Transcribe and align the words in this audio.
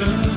sun. 0.00 0.29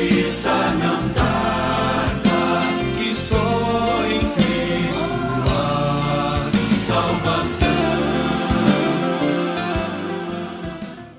Justiça 0.00 0.50
não 0.82 1.12
tarda, 1.12 2.30
que 2.98 3.14
só 3.14 3.36
em 4.06 4.20
Cristo 4.32 5.04
há 5.46 6.50
salvação. 6.86 7.68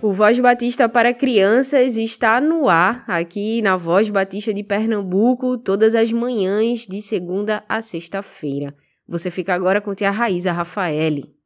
O 0.02 0.12
Voz 0.14 0.40
Batista 0.40 0.90
para 0.90 1.14
Crianças 1.14 1.96
está 1.96 2.42
no 2.42 2.68
ar 2.68 3.06
aqui 3.08 3.62
na 3.62 3.78
Voz 3.78 4.10
Batista 4.10 4.52
de 4.52 4.64
Pernambuco 4.64 5.60
todas 5.60 5.94
as 5.94 6.12
manhãs 6.12 6.88
de 6.88 7.02
segunda 7.04 7.64
a 7.70 7.84
sexta-feira. 7.84 8.74
Você 9.08 9.30
fica 9.30 9.54
agora 9.54 9.80
com 9.80 9.94
tia 9.94 10.10
Raíza 10.10 10.52
Rafaele. 10.52 11.41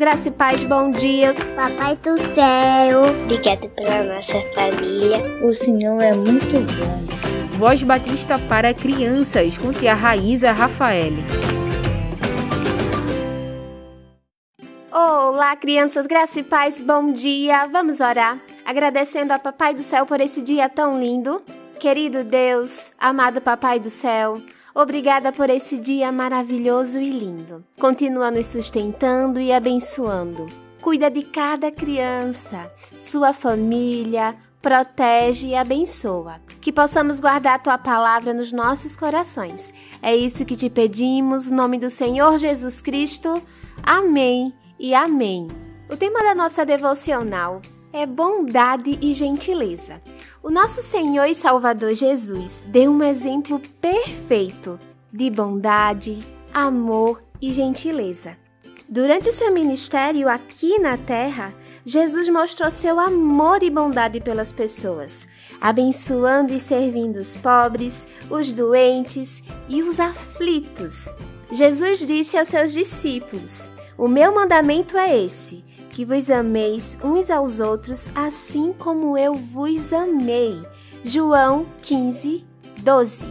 Graça 0.00 0.30
e 0.30 0.32
paz, 0.32 0.64
bom 0.64 0.90
dia. 0.90 1.34
Papai 1.54 1.94
do 1.96 2.16
céu, 2.16 3.02
obrigado 3.22 3.68
pela 3.68 4.02
nossa 4.14 4.40
família. 4.54 5.18
O 5.44 5.52
Senhor 5.52 6.00
é 6.00 6.14
muito 6.14 6.58
bom. 6.58 7.58
Voz 7.58 7.82
Batista 7.82 8.38
para 8.38 8.72
Crianças, 8.72 9.58
com 9.58 9.74
tia 9.74 9.92
Raíza 9.92 10.52
Rafael. 10.52 11.12
Olá, 14.90 15.54
crianças, 15.56 16.06
graça 16.06 16.40
e 16.40 16.44
paz, 16.44 16.80
bom 16.80 17.12
dia. 17.12 17.66
Vamos 17.66 18.00
orar, 18.00 18.40
agradecendo 18.64 19.34
a 19.34 19.38
Papai 19.38 19.74
do 19.74 19.82
céu 19.82 20.06
por 20.06 20.18
esse 20.18 20.40
dia 20.40 20.70
tão 20.70 20.98
lindo. 20.98 21.42
Querido 21.78 22.24
Deus, 22.24 22.92
amado 22.98 23.42
Papai 23.42 23.78
do 23.78 23.90
céu, 23.90 24.40
Obrigada 24.74 25.32
por 25.32 25.50
esse 25.50 25.78
dia 25.78 26.12
maravilhoso 26.12 26.98
e 26.98 27.10
lindo. 27.10 27.64
Continua 27.78 28.30
nos 28.30 28.46
sustentando 28.46 29.40
e 29.40 29.52
abençoando. 29.52 30.46
Cuida 30.80 31.10
de 31.10 31.22
cada 31.22 31.70
criança, 31.70 32.70
sua 32.98 33.32
família, 33.32 34.36
protege 34.62 35.48
e 35.48 35.54
abençoa. 35.54 36.40
Que 36.60 36.72
possamos 36.72 37.20
guardar 37.20 37.56
a 37.56 37.58
tua 37.58 37.78
palavra 37.78 38.32
nos 38.32 38.52
nossos 38.52 38.94
corações. 38.94 39.72
É 40.02 40.14
isso 40.14 40.44
que 40.44 40.56
te 40.56 40.70
pedimos, 40.70 41.50
nome 41.50 41.78
do 41.78 41.90
Senhor 41.90 42.38
Jesus 42.38 42.80
Cristo. 42.80 43.42
Amém 43.82 44.54
e 44.78 44.94
amém. 44.94 45.48
O 45.90 45.96
tema 45.96 46.22
da 46.22 46.34
nossa 46.34 46.64
devocional 46.64 47.60
é 47.92 48.06
bondade 48.06 48.98
e 49.00 49.12
gentileza. 49.12 50.00
O 50.42 50.50
nosso 50.50 50.80
Senhor 50.82 51.26
e 51.26 51.34
Salvador 51.34 51.94
Jesus 51.94 52.62
deu 52.66 52.90
um 52.92 53.02
exemplo 53.02 53.60
perfeito 53.80 54.78
de 55.12 55.28
bondade, 55.30 56.18
amor 56.52 57.22
e 57.40 57.52
gentileza. 57.52 58.36
Durante 58.88 59.28
o 59.28 59.32
seu 59.32 59.52
ministério 59.52 60.28
aqui 60.28 60.78
na 60.78 60.96
terra, 60.96 61.52
Jesus 61.84 62.28
mostrou 62.28 62.70
seu 62.70 62.98
amor 63.00 63.62
e 63.62 63.70
bondade 63.70 64.20
pelas 64.20 64.52
pessoas, 64.52 65.28
abençoando 65.60 66.52
e 66.52 66.60
servindo 66.60 67.16
os 67.16 67.36
pobres, 67.36 68.06
os 68.30 68.52
doentes 68.52 69.42
e 69.68 69.82
os 69.82 69.98
aflitos. 69.98 71.14
Jesus 71.52 72.06
disse 72.06 72.36
aos 72.36 72.48
seus 72.48 72.72
discípulos: 72.72 73.68
O 73.96 74.06
meu 74.06 74.34
mandamento 74.34 74.98
é 74.98 75.24
esse 75.24 75.64
que 75.90 76.04
vos 76.04 76.30
ameis 76.30 76.96
uns 77.04 77.30
aos 77.30 77.60
outros, 77.60 78.10
assim 78.14 78.72
como 78.72 79.18
eu 79.18 79.34
vos 79.34 79.92
amei. 79.92 80.62
João 81.04 81.66
15, 81.82 82.44
12. 82.78 83.26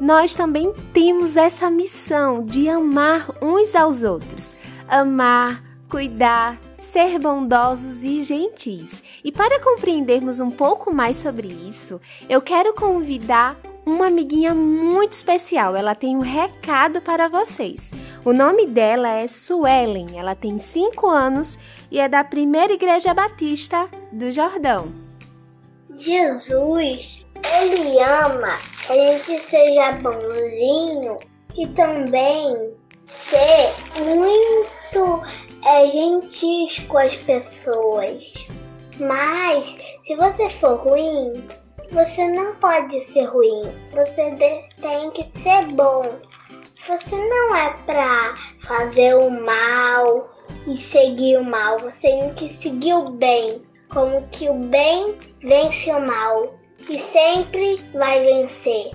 Nós 0.00 0.34
também 0.34 0.72
temos 0.92 1.36
essa 1.36 1.70
missão 1.70 2.44
de 2.44 2.68
amar 2.68 3.26
uns 3.40 3.74
aos 3.74 4.02
outros, 4.02 4.56
amar, 4.88 5.62
cuidar, 5.88 6.58
ser 6.78 7.18
bondosos 7.18 8.02
e 8.02 8.22
gentis. 8.22 9.02
E 9.24 9.32
para 9.32 9.60
compreendermos 9.60 10.40
um 10.40 10.50
pouco 10.50 10.92
mais 10.92 11.16
sobre 11.16 11.48
isso, 11.48 12.00
eu 12.28 12.42
quero 12.42 12.74
convidar 12.74 13.56
uma 13.86 14.08
amiguinha 14.08 14.52
muito 14.52 15.12
especial. 15.12 15.76
Ela 15.76 15.94
tem 15.94 16.16
um 16.16 16.20
recado 16.20 17.00
para 17.00 17.28
vocês. 17.28 17.92
O 18.24 18.32
nome 18.32 18.66
dela 18.66 19.08
é 19.08 19.28
Suelen. 19.28 20.18
Ela 20.18 20.34
tem 20.34 20.58
5 20.58 21.06
anos 21.06 21.56
e 21.90 22.00
é 22.00 22.08
da 22.08 22.24
Primeira 22.24 22.72
Igreja 22.72 23.14
Batista 23.14 23.88
do 24.12 24.32
Jordão. 24.32 24.92
Jesus, 25.94 27.24
ele 27.60 27.98
ama 28.02 28.58
que 28.86 28.92
a 28.92 29.18
gente 29.18 29.38
seja 29.40 29.92
bonzinho 29.92 31.16
e 31.56 31.66
também 31.68 32.74
ser 33.06 33.72
muito 34.04 35.22
é, 35.64 35.86
gentis 35.88 36.80
com 36.80 36.98
as 36.98 37.14
pessoas. 37.16 38.34
Mas 38.98 39.98
se 40.02 40.16
você 40.16 40.50
for 40.50 40.76
ruim, 40.80 41.44
você 41.90 42.26
não 42.28 42.54
pode 42.56 42.98
ser 43.00 43.24
ruim. 43.24 43.62
Você 43.92 44.34
tem 44.80 45.10
que 45.10 45.24
ser 45.24 45.66
bom. 45.72 46.02
Você 46.86 47.16
não 47.16 47.56
é 47.56 47.70
pra 47.84 48.34
fazer 48.60 49.16
o 49.16 49.30
mal 49.30 50.30
e 50.66 50.76
seguir 50.76 51.38
o 51.38 51.44
mal. 51.44 51.78
Você 51.78 52.08
tem 52.08 52.34
que 52.34 52.48
seguir 52.48 52.94
o 52.94 53.10
bem. 53.10 53.60
Como 53.88 54.26
que 54.30 54.48
o 54.48 54.54
bem 54.54 55.16
vence 55.40 55.90
o 55.90 56.04
mal 56.04 56.54
e 56.88 56.98
sempre 56.98 57.76
vai 57.92 58.20
vencer. 58.20 58.92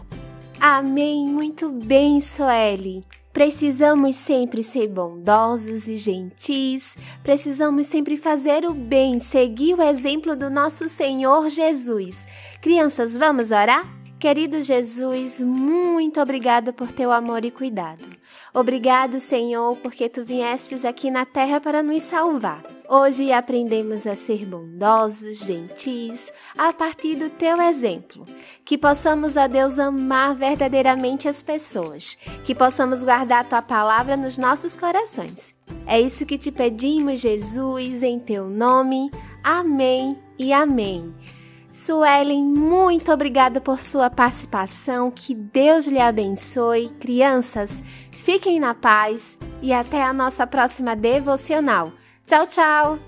Amém. 0.59 1.25
Muito 1.25 1.69
bem, 1.69 2.19
Soeli. 2.19 3.03
Precisamos 3.33 4.15
sempre 4.15 4.61
ser 4.61 4.87
bondosos 4.87 5.87
e 5.87 5.95
gentis, 5.95 6.97
precisamos 7.23 7.87
sempre 7.87 8.17
fazer 8.17 8.65
o 8.65 8.73
bem, 8.73 9.19
seguir 9.19 9.73
o 9.75 9.81
exemplo 9.81 10.35
do 10.35 10.49
nosso 10.49 10.89
Senhor 10.89 11.49
Jesus. 11.49 12.27
Crianças, 12.61 13.15
vamos 13.15 13.51
orar? 13.51 14.00
Querido 14.21 14.61
Jesus, 14.61 15.39
muito 15.39 16.21
obrigado 16.21 16.71
por 16.71 16.91
teu 16.91 17.11
amor 17.11 17.43
e 17.43 17.49
cuidado. 17.49 18.05
Obrigado, 18.53 19.19
Senhor, 19.19 19.75
porque 19.77 20.07
tu 20.07 20.23
viestes 20.23 20.85
aqui 20.85 21.09
na 21.09 21.25
terra 21.25 21.59
para 21.59 21.81
nos 21.81 22.03
salvar. 22.03 22.63
Hoje 22.87 23.31
aprendemos 23.31 24.05
a 24.05 24.15
ser 24.15 24.45
bondosos, 24.45 25.39
gentis, 25.39 26.31
a 26.55 26.71
partir 26.71 27.15
do 27.15 27.31
teu 27.31 27.59
exemplo. 27.63 28.23
Que 28.63 28.77
possamos, 28.77 29.37
ó 29.37 29.47
Deus, 29.47 29.79
amar 29.79 30.35
verdadeiramente 30.35 31.27
as 31.27 31.41
pessoas. 31.41 32.15
Que 32.45 32.53
possamos 32.53 33.03
guardar 33.03 33.49
tua 33.49 33.63
palavra 33.63 34.15
nos 34.15 34.37
nossos 34.37 34.77
corações. 34.77 35.55
É 35.87 35.99
isso 35.99 36.27
que 36.27 36.37
te 36.37 36.51
pedimos, 36.51 37.21
Jesus, 37.21 38.03
em 38.03 38.19
teu 38.19 38.47
nome. 38.47 39.09
Amém 39.43 40.15
e 40.37 40.53
amém. 40.53 41.11
Suelen, 41.71 42.43
muito 42.43 43.11
obrigada 43.13 43.61
por 43.61 43.79
sua 43.79 44.09
participação. 44.09 45.09
Que 45.09 45.33
Deus 45.33 45.87
lhe 45.87 45.99
abençoe. 45.99 46.89
Crianças, 46.99 47.81
fiquem 48.11 48.59
na 48.59 48.73
paz 48.73 49.37
e 49.61 49.71
até 49.71 50.03
a 50.03 50.11
nossa 50.11 50.45
próxima 50.45 50.95
devocional. 50.95 51.93
Tchau, 52.27 52.45
tchau! 52.45 52.99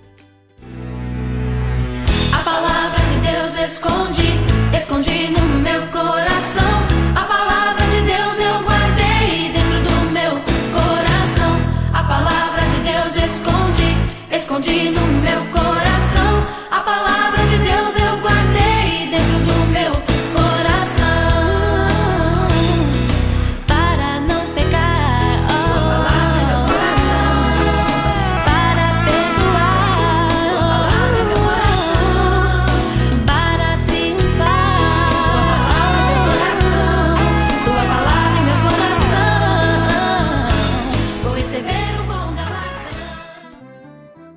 A 2.33 2.43
palavra 2.43 2.99
de 3.05 3.19
Deus 3.31 3.71
esconde, 3.71 4.23
esconde 4.77 5.31
no 5.31 5.59
meu 5.59 5.81
coração. 5.91 6.63
A 7.15 7.25
palavra 7.25 7.52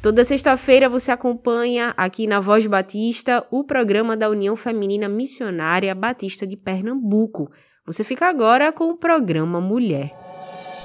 Toda 0.00 0.24
sexta-feira 0.24 0.88
você 0.88 1.12
acompanha 1.12 1.92
aqui 1.98 2.26
na 2.26 2.40
Voz 2.40 2.66
Batista 2.66 3.46
o 3.50 3.62
programa 3.62 4.16
da 4.16 4.30
União 4.30 4.56
Feminina 4.56 5.06
Missionária 5.06 5.94
Batista 5.94 6.46
de 6.46 6.56
Pernambuco. 6.56 7.50
Você 7.86 8.02
fica 8.02 8.26
agora 8.26 8.72
com 8.72 8.90
o 8.90 8.96
programa 8.96 9.60
Mulher. 9.60 10.21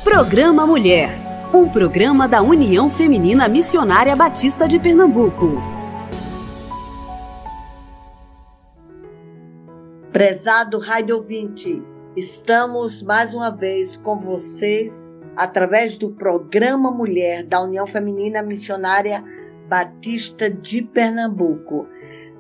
Programa 0.10 0.66
Mulher, 0.66 1.10
um 1.54 1.68
programa 1.68 2.30
da 2.30 2.42
União 2.42 2.90
Feminina 2.90 3.46
Missionária 3.50 4.16
Batista 4.16 4.66
de 4.66 4.80
Pernambuco. 4.80 5.62
Prezado 10.14 10.80
rádio 10.80 11.18
ouvinte, 11.18 11.84
estamos 12.16 13.02
mais 13.04 13.34
uma 13.34 13.50
vez 13.50 13.98
com 13.98 14.18
vocês 14.18 15.14
através 15.36 15.98
do 15.98 16.12
programa 16.12 16.90
Mulher 16.90 17.44
da 17.44 17.62
União 17.62 17.86
Feminina 17.86 18.42
Missionária 18.42 19.22
Batista 19.68 20.50
de 20.50 20.84
Pernambuco, 20.84 21.86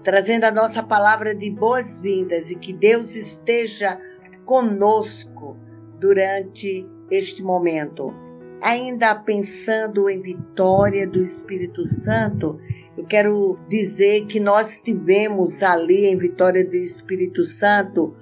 trazendo 0.06 0.46
a 0.46 0.52
nossa 0.52 0.81
palavra 0.81 1.36
de 1.36 1.52
boas-vindas 1.52 2.50
e 2.50 2.56
que 2.56 2.72
Deus 2.72 3.14
esteja 3.18 4.00
conosco 4.46 5.58
durante 6.00 6.88
este 7.09 7.44
momento. 7.44 8.14
Ainda 8.61 9.14
pensando 9.14 10.09
em 10.09 10.19
vitória 10.19 11.07
do 11.07 11.21
Espírito 11.21 11.85
Santo, 11.85 12.59
eu 12.97 13.06
quero 13.06 13.59
dizer 13.69 14.26
que 14.26 14.40
nós 14.40 14.81
tivemos 14.81 15.61
ali 15.61 16.07
em 16.07 16.18
Vitória 16.18 16.66
do 16.66 16.76
Espírito 16.76 17.44
Santo 17.44 18.16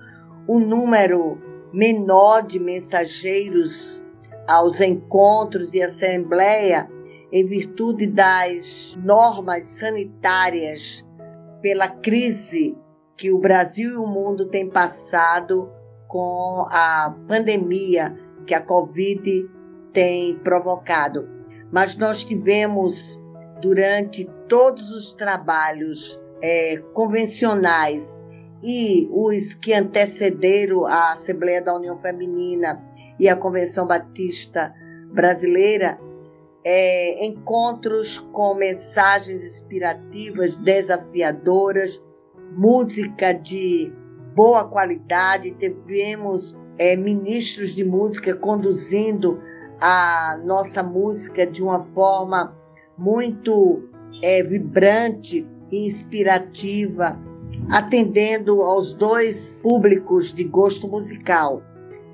um 0.47 0.59
número 0.59 1.37
menor 1.71 2.41
de 2.43 2.59
mensageiros 2.59 4.03
aos 4.47 4.81
encontros 4.81 5.73
e 5.73 5.81
assembleia 5.81 6.89
em 7.31 7.45
virtude 7.45 8.05
das 8.05 8.97
normas 9.01 9.63
sanitárias 9.63 11.05
pela 11.61 11.87
crise 11.87 12.77
que 13.17 13.31
o 13.31 13.39
Brasil 13.39 13.91
e 13.91 13.97
o 13.97 14.05
mundo 14.05 14.45
têm 14.45 14.69
passado 14.69 15.69
com 16.07 16.65
a 16.69 17.15
pandemia 17.27 18.15
que 18.45 18.53
a 18.53 18.61
Covid 18.61 19.49
tem 19.91 20.37
provocado. 20.39 21.27
Mas 21.71 21.97
nós 21.97 22.23
tivemos, 22.23 23.19
durante 23.61 24.29
todos 24.47 24.91
os 24.91 25.13
trabalhos 25.13 26.19
é, 26.41 26.77
convencionais 26.93 28.23
e 28.63 29.07
os 29.11 29.53
que 29.53 29.73
antecederam 29.73 30.85
a 30.85 31.13
Assembleia 31.13 31.61
da 31.61 31.75
União 31.75 31.99
Feminina 31.99 32.83
e 33.19 33.27
a 33.27 33.35
Convenção 33.35 33.87
Batista 33.87 34.73
Brasileira, 35.11 35.99
é, 36.63 37.25
encontros 37.25 38.17
com 38.31 38.55
mensagens 38.55 39.43
inspirativas, 39.43 40.55
desafiadoras, 40.55 42.03
música 42.57 43.33
de 43.33 43.93
boa 44.33 44.67
qualidade, 44.67 45.51
tivemos 45.51 46.59
é, 46.77 46.95
ministros 46.95 47.73
de 47.73 47.83
música 47.83 48.35
conduzindo 48.35 49.41
a 49.79 50.39
nossa 50.43 50.81
música 50.81 51.45
de 51.45 51.63
uma 51.63 51.83
forma 51.83 52.55
muito 52.97 53.83
é, 54.21 54.41
vibrante 54.43 55.45
e 55.71 55.85
inspirativa, 55.85 57.19
atendendo 57.69 58.61
aos 58.61 58.93
dois 58.93 59.61
públicos 59.61 60.33
de 60.33 60.43
gosto 60.43 60.87
musical, 60.87 61.61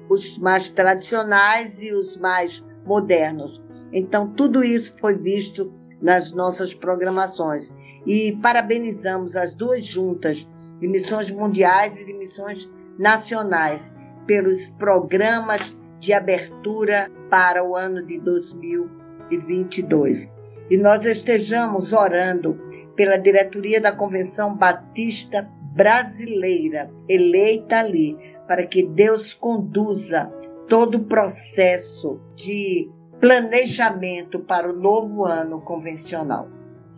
os 0.10 0.38
mais 0.40 0.72
tradicionais 0.72 1.82
e 1.82 1.92
os 1.92 2.18
mais 2.18 2.64
modernos. 2.86 3.62
Então, 3.94 4.28
tudo 4.34 4.64
isso 4.64 4.96
foi 5.00 5.16
visto 5.16 5.72
nas 6.02 6.32
nossas 6.32 6.74
programações. 6.74 7.74
E 8.06 8.36
parabenizamos 8.42 9.36
as 9.36 9.54
duas 9.54 9.86
juntas 9.86 10.48
de 10.80 10.88
missões 10.88 11.30
mundiais 11.30 12.00
e 12.00 12.06
de 12.06 12.14
missões 12.14 12.68
nacionais 12.98 13.94
pelos 14.32 14.68
programas 14.80 15.76
de 16.00 16.14
abertura 16.14 17.12
para 17.30 17.62
o 17.62 17.76
ano 17.76 18.02
de 18.02 18.18
2022. 18.22 20.32
E 20.70 20.78
nós 20.78 21.06
estejamos 21.06 21.92
orando 21.92 22.58
pela 22.96 23.18
diretoria 23.18 23.82
da 23.82 23.92
Convenção 23.92 24.56
Batista 24.56 25.46
Brasileira, 25.74 26.90
eleita 27.10 27.80
ali, 27.80 28.18
para 28.48 28.66
que 28.66 28.88
Deus 28.88 29.34
conduza 29.34 30.32
todo 30.70 30.96
o 30.96 31.04
processo 31.04 32.18
de 32.34 32.90
planejamento 33.20 34.40
para 34.40 34.72
o 34.72 34.80
novo 34.80 35.26
ano 35.26 35.60
convencional. 35.60 36.48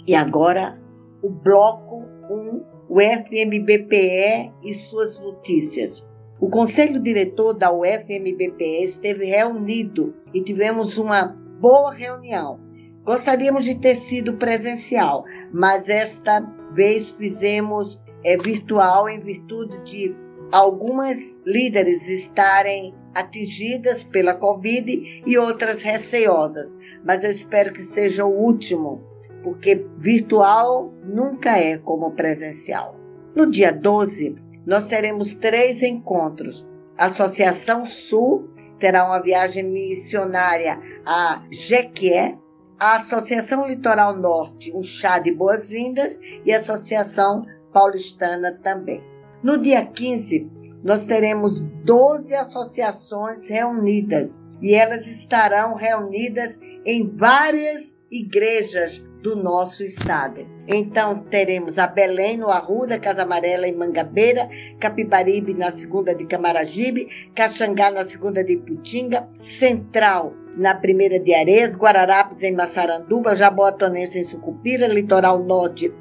E 0.05 0.13
agora, 0.13 0.79
o 1.23 1.31
bloco 1.31 2.05
1, 2.29 2.63
o 2.87 3.01
FMBPE 3.01 4.53
e 4.63 4.75
suas 4.75 5.19
notícias. 5.19 6.05
O 6.43 6.49
conselho 6.49 6.99
diretor 7.01 7.53
da 7.53 7.71
UFMBPE 7.71 8.83
esteve 8.83 9.27
reunido 9.27 10.13
e 10.33 10.41
tivemos 10.41 10.97
uma 10.97 11.23
boa 11.61 11.89
reunião. 11.93 12.59
Gostaríamos 13.05 13.63
de 13.63 13.75
ter 13.75 13.95
sido 13.95 14.33
presencial, 14.33 15.23
mas 15.53 15.87
esta 15.87 16.41
vez 16.73 17.11
fizemos 17.11 17.97
é, 18.25 18.35
virtual 18.35 19.07
em 19.07 19.21
virtude 19.21 19.79
de 19.85 20.13
algumas 20.51 21.41
líderes 21.45 22.09
estarem 22.09 22.93
atingidas 23.15 24.03
pela 24.03 24.33
Covid 24.33 25.23
e 25.25 25.37
outras 25.37 25.81
receosas. 25.81 26.77
Mas 27.05 27.23
eu 27.23 27.31
espero 27.31 27.71
que 27.71 27.81
seja 27.81 28.25
o 28.25 28.37
último, 28.37 29.01
porque 29.43 29.87
virtual 29.97 30.93
nunca 31.05 31.57
é 31.57 31.77
como 31.77 32.11
presencial. 32.11 32.99
No 33.33 33.49
dia 33.49 33.71
12, 33.71 34.42
nós 34.65 34.87
teremos 34.87 35.33
três 35.33 35.81
encontros. 35.81 36.67
A 36.97 37.05
Associação 37.05 37.85
Sul 37.85 38.49
terá 38.79 39.05
uma 39.05 39.19
viagem 39.19 39.63
missionária 39.63 40.79
a 41.05 41.43
Jequié, 41.51 42.37
a 42.79 42.95
Associação 42.95 43.67
Litoral 43.67 44.17
Norte, 44.17 44.73
um 44.75 44.83
chá 44.83 45.19
de 45.19 45.31
boas-vindas 45.31 46.19
e 46.45 46.51
a 46.51 46.57
Associação 46.57 47.45
Paulistana 47.71 48.59
também. 48.61 49.03
No 49.41 49.57
dia 49.57 49.85
15, 49.85 50.49
nós 50.83 51.05
teremos 51.05 51.61
12 51.61 52.33
associações 52.35 53.49
reunidas 53.49 54.41
e 54.61 54.73
elas 54.73 55.07
estarão 55.07 55.75
reunidas 55.75 56.57
em 56.85 57.09
várias 57.15 57.95
igrejas 58.09 59.03
do 59.23 59.37
nosso 59.37 59.83
estado. 59.83 60.45
Então 60.67 61.23
teremos 61.29 61.79
a 61.79 61.87
Belém 61.87 62.37
no 62.37 62.49
Arruda, 62.49 62.99
Casa 62.99 63.23
Amarela 63.23 63.65
em 63.65 63.73
Mangabeira, 63.73 64.49
Capibaribe 64.79 65.53
na 65.53 65.71
segunda 65.71 66.13
de 66.13 66.25
Camaragibe, 66.25 67.07
Caxangá 67.33 67.89
na 67.89 68.03
segunda 68.03 68.43
de 68.43 68.53
Iputinga, 68.53 69.27
Central 69.37 70.33
na 70.57 70.75
primeira 70.75 71.17
de 71.19 71.33
Ares, 71.33 71.75
Guararapes 71.75 72.43
em 72.43 72.53
Massaranduba, 72.53 73.35
Jaboatonense 73.35 74.19
em 74.19 74.23
Sucupira, 74.25 74.87
Litoral 74.87 75.39
Norte 75.39 75.91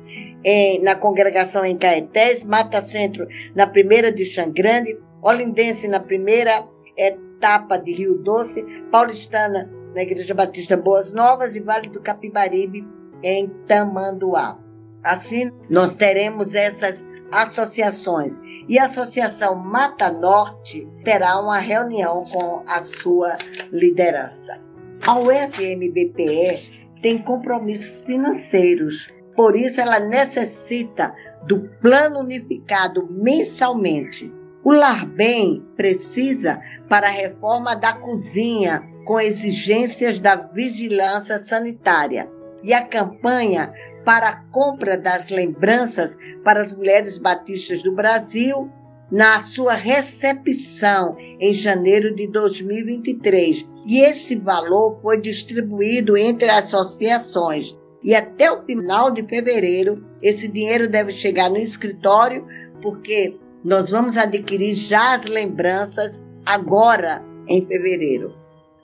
em, 0.45 0.83
na 0.83 0.97
congregação 0.97 1.65
em 1.65 1.79
Caetés, 1.79 2.45
Mata 2.45 2.81
Centro 2.81 3.27
na 3.55 3.69
primeira 3.69 4.13
de 4.13 4.27
Xangrande, 4.27 4.99
Olindense 5.23 5.87
na 5.87 6.01
primeira 6.01 6.67
etapa 6.97 7.77
de 7.79 7.93
Rio 7.93 8.19
Doce, 8.19 8.65
Paulistana 8.91 9.71
na 9.95 10.03
Igreja 10.03 10.35
Batista 10.35 10.77
Boas 10.77 11.13
Novas 11.13 11.55
e 11.55 11.61
Vale 11.61 11.89
do 11.89 12.01
Capibaribe 12.01 12.85
em 13.23 13.49
Tamanduá. 13.67 14.59
Assim, 15.03 15.51
nós 15.69 15.97
teremos 15.97 16.55
essas 16.55 17.05
associações. 17.33 18.41
E 18.69 18.79
a 18.79 18.85
Associação 18.85 19.57
Mata 19.57 20.11
Norte 20.11 20.87
terá 21.03 21.41
uma 21.41 21.59
reunião 21.59 22.23
com 22.31 22.63
a 22.67 22.81
sua 22.81 23.37
liderança. 23.73 24.61
A 25.05 25.19
UFMBPE 25.19 26.87
tem 27.03 27.19
compromissos 27.19 28.03
financeiros, 28.03 29.09
por 29.35 29.57
isso 29.57 29.81
ela 29.81 29.99
necessita 29.99 31.13
do 31.49 31.69
plano 31.81 32.21
unificado 32.21 33.09
mensalmente. 33.11 34.33
O 34.63 34.71
Larbem 34.71 35.67
precisa 35.77 36.61
para 36.89 37.09
a 37.09 37.11
reforma 37.11 37.75
da 37.75 37.95
cozinha 37.95 38.89
com 39.05 39.19
exigências 39.19 40.21
da 40.21 40.37
vigilância 40.37 41.37
sanitária 41.37 42.31
e 42.63 42.73
a 42.73 42.85
campanha 42.85 43.73
para 44.05 44.29
a 44.29 44.37
compra 44.51 44.97
das 44.97 45.31
lembranças 45.31 46.17
para 46.45 46.61
as 46.61 46.73
mulheres 46.73 47.19
batistas 47.19 47.83
do 47.83 47.93
Brasil 47.93 48.71
na 49.11 49.41
sua 49.41 49.75
recepção 49.75 51.17
em 51.19 51.53
janeiro 51.53 52.15
de 52.15 52.27
2023. 52.29 53.67
E 53.85 54.01
esse 54.01 54.37
valor 54.37 54.99
foi 55.03 55.21
distribuído 55.21 56.17
entre 56.17 56.49
associações. 56.49 57.77
E 58.03 58.15
até 58.15 58.51
o 58.51 58.65
final 58.65 59.11
de 59.11 59.23
fevereiro, 59.23 60.05
esse 60.23 60.49
dinheiro 60.49 60.89
deve 60.89 61.13
chegar 61.13 61.51
no 61.51 61.59
escritório, 61.59 62.47
porque 62.81 63.37
nós 63.63 63.91
vamos 63.91 64.17
adquirir 64.17 64.75
já 64.75 65.15
as 65.15 65.27
lembranças 65.27 66.25
agora 66.45 67.23
em 67.47 67.65
fevereiro. 67.65 68.35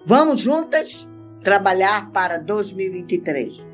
Vamos 0.05 0.41
juntas 0.41 1.09
trabalhar 1.43 2.13
para 2.13 2.39
2023 2.39 3.68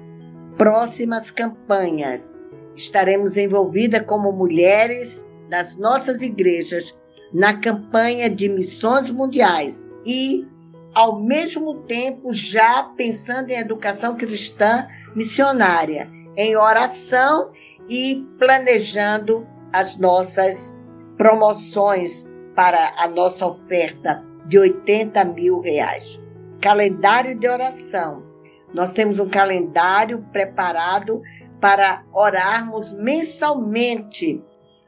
próximas 0.57 1.31
campanhas. 1.31 2.39
Estaremos 2.75 3.37
envolvidas 3.37 4.05
como 4.07 4.33
mulheres 4.33 5.25
das 5.49 5.77
nossas 5.77 6.23
igrejas 6.23 6.95
na 7.33 7.59
campanha 7.59 8.29
de 8.31 8.49
missões 8.49 9.11
mundiais 9.11 9.89
e, 10.05 10.47
ao 10.95 11.21
mesmo 11.21 11.83
tempo, 11.83 12.33
já 12.33 12.85
pensando 12.97 13.51
em 13.51 13.59
educação 13.59 14.17
cristã 14.17 14.87
missionária, 15.15 16.09
em 16.37 16.57
oração 16.57 17.53
e 17.89 18.27
planejando 18.39 19.47
as 19.73 19.97
nossas 19.97 20.75
promoções 21.17 22.27
para 22.55 22.95
a 22.99 23.09
nossa 23.09 23.47
oferta 23.47 24.25
de 24.47 24.59
80 24.59 25.25
mil 25.25 25.61
reais. 25.61 26.21
Calendário 26.61 27.39
de 27.39 27.49
oração 27.49 28.34
nós 28.75 28.93
temos 28.93 29.21
um 29.21 29.29
calendário 29.29 30.21
preparado 30.33 31.23
para 31.61 32.05
orarmos 32.13 32.93
mensalmente 32.93 34.43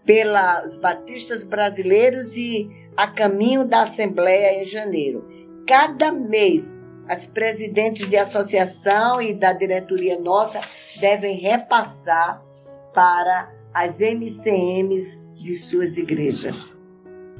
pelas 0.04 0.76
batistas 0.76 1.44
brasileiros 1.44 2.36
e 2.36 2.68
a 2.96 3.06
caminho 3.06 3.64
da 3.64 3.82
Assembleia 3.82 4.60
em 4.60 4.64
janeiro. 4.64 5.24
Cada 5.66 6.10
mês, 6.10 6.76
as 7.08 7.24
presidentes 7.24 8.08
de 8.10 8.16
associação 8.16 9.22
e 9.22 9.32
da 9.32 9.52
diretoria 9.52 10.18
nossa 10.18 10.60
devem 11.00 11.36
repassar 11.36 12.42
para 12.92 13.52
as 13.72 14.00
MCMs 14.00 15.24
de 15.34 15.54
suas 15.54 15.96
igrejas. 15.96 16.76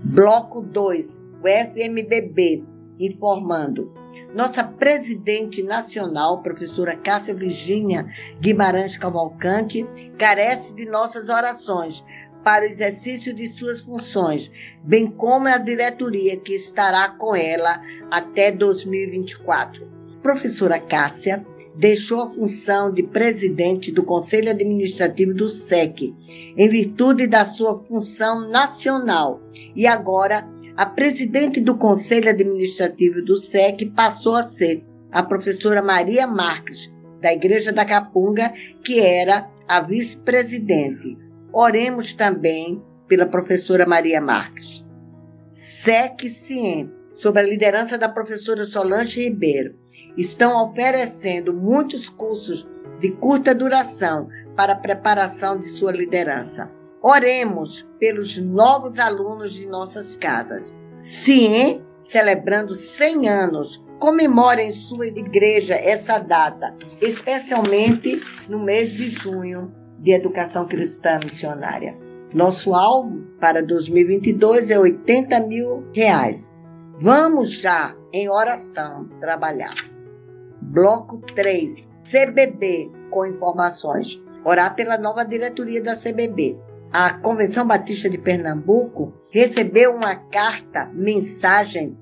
Bloco 0.05 0.61
2, 0.61 1.21
o 1.43 1.49
FMBB, 1.49 2.65
informando 3.01 4.06
nossa 4.35 4.63
presidente 4.63 5.63
nacional, 5.63 6.43
professora 6.43 6.97
Cássia 6.97 7.35
Virgínia 7.35 8.07
Guimarães 8.41 8.97
Cavalcante, 8.97 9.87
carece 10.19 10.75
de 10.75 10.87
nossas 10.87 11.29
orações 11.29 12.05
para 12.45 12.65
o 12.65 12.69
exercício 12.69 13.35
de 13.35 13.49
suas 13.49 13.81
funções, 13.81 14.51
bem 14.85 15.11
como 15.11 15.49
a 15.49 15.59
diretoria 15.59 16.37
que 16.37 16.55
estará 16.55 17.09
com 17.09 17.35
ela 17.35 17.83
até 18.11 18.53
2024. 18.53 19.85
Professora 20.23 20.79
Cássia 20.79 21.45
deixou 21.77 22.23
a 22.23 22.31
função 22.31 22.93
de 22.93 23.03
presidente 23.03 23.93
do 23.93 24.03
Conselho 24.03 24.51
Administrativo 24.51 25.35
do 25.35 25.49
SEC, 25.49 26.15
em 26.57 26.69
virtude 26.69 27.27
da 27.27 27.45
sua 27.45 27.79
função 27.85 28.49
nacional, 28.49 29.41
e 29.75 29.87
agora 29.87 30.49
a 30.77 30.85
presidente 30.85 31.59
do 31.59 31.77
Conselho 31.77 32.29
Administrativo 32.29 33.23
do 33.23 33.37
SEC 33.37 33.87
passou 33.95 34.35
a 34.35 34.43
ser 34.43 34.85
a 35.11 35.23
professora 35.23 35.83
Maria 35.83 36.27
Marques, 36.27 36.93
da 37.21 37.33
Igreja 37.33 37.73
da 37.73 37.85
Capunga, 37.85 38.53
que 38.85 39.01
era 39.01 39.49
a 39.67 39.81
vice-presidente. 39.81 41.17
Oremos 41.51 42.13
também 42.13 42.83
pela 43.09 43.25
professora 43.25 43.87
Maria 43.87 44.21
Marques. 44.21 44.85
SEC-CIEM, 45.51 46.93
sob 47.15 47.41
a 47.41 47.43
liderança 47.43 47.97
da 47.97 48.11
professora 48.11 48.65
Solange 48.65 49.23
Ribeiro, 49.23 49.75
estão 50.19 50.63
oferecendo 50.63 51.55
muitos 51.55 52.11
cursos 52.11 52.69
de 53.01 53.13
curta 53.13 53.55
duração 53.55 54.29
para 54.55 54.75
a 54.75 54.79
preparação 54.79 55.59
de 55.59 55.65
sua 55.65 55.93
liderança. 55.93 56.71
Oremos 57.09 57.87
pelos 58.01 58.37
novos 58.37 58.99
alunos 58.99 59.53
de 59.53 59.69
nossas 59.69 60.17
casas. 60.17 60.75
CIEM, 60.99 61.81
celebrando 62.03 62.75
100 62.75 63.29
anos, 63.29 63.85
comemora 64.01 64.61
em 64.61 64.73
sua 64.73 65.07
igreja 65.07 65.77
essa 65.77 66.19
data, 66.19 66.75
especialmente 67.01 68.21
no 68.49 68.59
mês 68.59 68.91
de 68.91 69.09
junho 69.09 69.73
de 70.01 70.11
Educação 70.11 70.67
Cristã 70.67 71.21
Missionária. 71.23 71.97
Nosso 72.35 72.75
alvo 72.75 73.23
para 73.39 73.63
2022 73.63 74.73
é 74.73 74.77
80 74.81 75.39
mil 75.43 75.87
reais. 75.95 76.53
Vamos 76.99 77.53
já 77.53 77.95
em 78.13 78.29
oração 78.29 79.09
trabalhar. 79.21 79.77
Bloco 80.61 81.19
3, 81.37 81.89
CBB, 82.03 82.91
com 83.11 83.25
informações. 83.25 84.21
Orar 84.45 84.75
pela 84.75 84.99
nova 84.99 85.25
diretoria 85.25 85.81
da 85.81 85.95
CBB. 85.95 86.66
A 86.99 87.13
Convenção 87.13 87.67
Batista 87.67 88.09
de 88.09 88.17
Pernambuco 88.17 89.13
recebeu 89.31 89.95
uma 89.95 90.17
carta, 90.17 90.91
mensagem, 90.95 91.95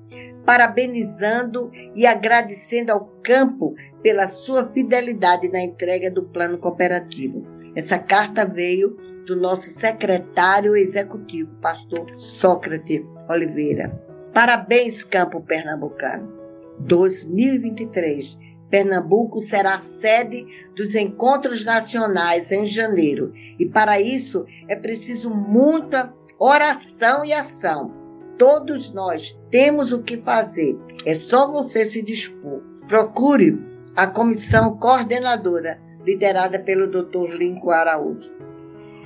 parabenizando 0.45 1.69
e 1.93 2.07
agradecendo 2.07 2.93
ao 2.93 3.05
campo 3.21 3.75
pela 4.01 4.25
sua 4.25 4.71
fidelidade 4.71 5.49
na 5.49 5.59
entrega 5.59 6.09
do 6.09 6.23
plano 6.23 6.57
cooperativo. 6.57 7.45
Essa 7.75 7.99
carta 7.99 8.45
veio 8.45 8.95
do 9.27 9.35
nosso 9.35 9.69
secretário 9.69 10.77
executivo, 10.77 11.51
pastor 11.59 12.09
Sócrates 12.15 13.01
Oliveira. 13.27 14.01
Parabéns, 14.33 15.03
campo 15.03 15.41
pernambucano. 15.41 16.31
2023. 16.79 18.37
Pernambuco 18.75 19.39
será 19.39 19.77
sede 19.77 20.45
dos 20.75 20.95
encontros 20.95 21.63
nacionais 21.63 22.51
em 22.51 22.65
janeiro. 22.65 23.31
E 23.57 23.65
para 23.65 24.01
isso 24.01 24.43
é 24.67 24.75
preciso 24.75 25.29
muita 25.29 26.13
oração 26.37 27.23
e 27.23 27.31
ação. 27.31 27.93
Todos 28.37 28.91
nós 28.91 29.39
temos 29.49 29.93
o 29.93 30.03
que 30.03 30.17
fazer. 30.17 30.77
É 31.05 31.13
só 31.15 31.49
você 31.49 31.85
se 31.85 32.01
dispor. 32.01 32.59
Procure 32.85 33.57
a 33.95 34.05
comissão 34.07 34.77
coordenadora, 34.77 35.79
liderada 36.05 36.59
pelo 36.59 36.85
Dr. 36.85 37.33
Lincoln 37.33 37.71
Araújo. 37.71 38.33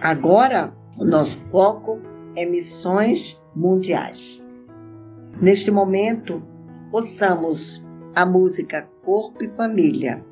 Agora, 0.01 0.73
o 0.97 1.05
nosso 1.05 1.38
foco 1.51 1.99
é 2.35 2.43
missões 2.43 3.39
mundiais. 3.55 4.43
Neste 5.39 5.69
momento, 5.69 6.41
ouçamos 6.91 7.88
a 8.16 8.25
música 8.25 8.88
Corpo 9.04 9.44
e 9.44 9.50
Família. 9.50 10.24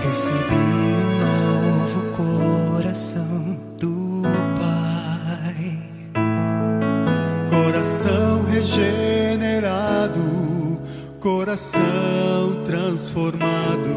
Recebi 0.00 0.54
um 0.54 1.18
novo 1.20 2.02
coração 2.16 3.56
do 3.80 4.22
Pai, 4.58 5.82
coração 7.50 8.44
regenerado, 8.44 10.20
coração 11.20 12.64
transformado, 12.64 13.94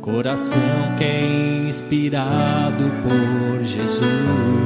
coração 0.00 0.96
que 0.98 1.04
é 1.04 1.66
inspirado 1.66 2.84
por 3.02 3.64
Jesus. 3.64 4.65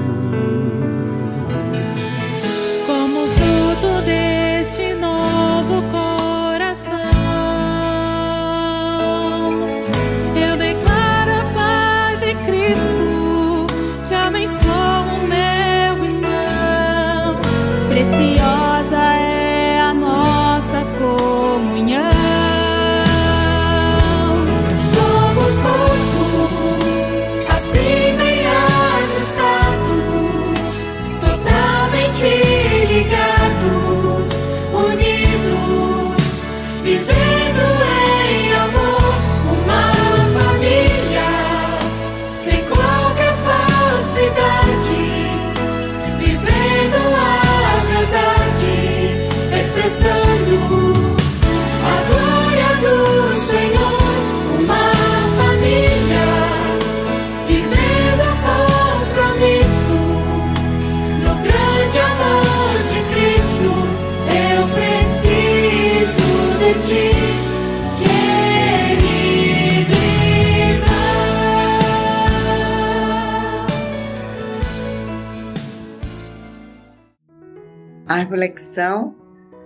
Reflexão 78.30 79.14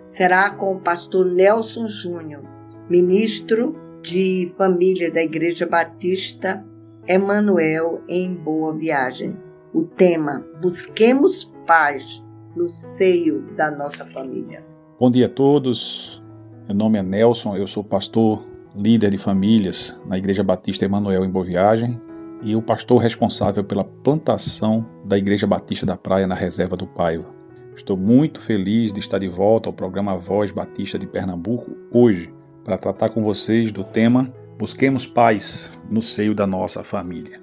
será 0.06 0.48
com 0.50 0.74
o 0.74 0.80
pastor 0.80 1.26
Nelson 1.26 1.86
Júnior, 1.86 2.42
ministro 2.88 3.76
de 4.02 4.52
Família 4.56 5.12
da 5.12 5.22
Igreja 5.22 5.66
Batista 5.66 6.64
Emanuel 7.06 8.00
em 8.08 8.32
Boa 8.32 8.72
Viagem. 8.72 9.36
O 9.74 9.82
tema: 9.82 10.42
Busquemos 10.62 11.52
paz 11.66 12.22
no 12.56 12.70
seio 12.70 13.42
da 13.54 13.70
nossa 13.70 14.06
família. 14.06 14.64
Bom 14.98 15.10
dia 15.10 15.26
a 15.26 15.28
todos. 15.30 16.22
Meu 16.66 16.76
nome 16.76 16.98
é 16.98 17.02
Nelson, 17.02 17.56
eu 17.56 17.66
sou 17.66 17.84
pastor, 17.84 18.42
líder 18.74 19.10
de 19.10 19.18
famílias 19.18 19.94
na 20.06 20.16
Igreja 20.16 20.42
Batista 20.42 20.86
Emanuel 20.86 21.24
em 21.24 21.30
Boa 21.30 21.44
Viagem 21.44 22.00
e 22.42 22.56
o 22.56 22.62
pastor 22.62 23.02
responsável 23.02 23.62
pela 23.62 23.84
plantação 23.84 24.86
da 25.04 25.18
Igreja 25.18 25.46
Batista 25.46 25.84
da 25.84 25.96
Praia 25.96 26.26
na 26.26 26.34
Reserva 26.34 26.76
do 26.76 26.86
Paiva. 26.86 27.43
Estou 27.76 27.96
muito 27.96 28.40
feliz 28.40 28.92
de 28.92 29.00
estar 29.00 29.18
de 29.18 29.26
volta 29.26 29.68
ao 29.68 29.72
programa 29.72 30.16
Voz 30.16 30.52
Batista 30.52 30.96
de 30.96 31.06
Pernambuco 31.06 31.76
hoje 31.90 32.32
para 32.64 32.78
tratar 32.78 33.08
com 33.08 33.22
vocês 33.22 33.72
do 33.72 33.82
tema 33.82 34.32
Busquemos 34.56 35.06
paz 35.06 35.72
no 35.90 36.00
seio 36.00 36.34
da 36.34 36.46
nossa 36.46 36.84
família. 36.84 37.40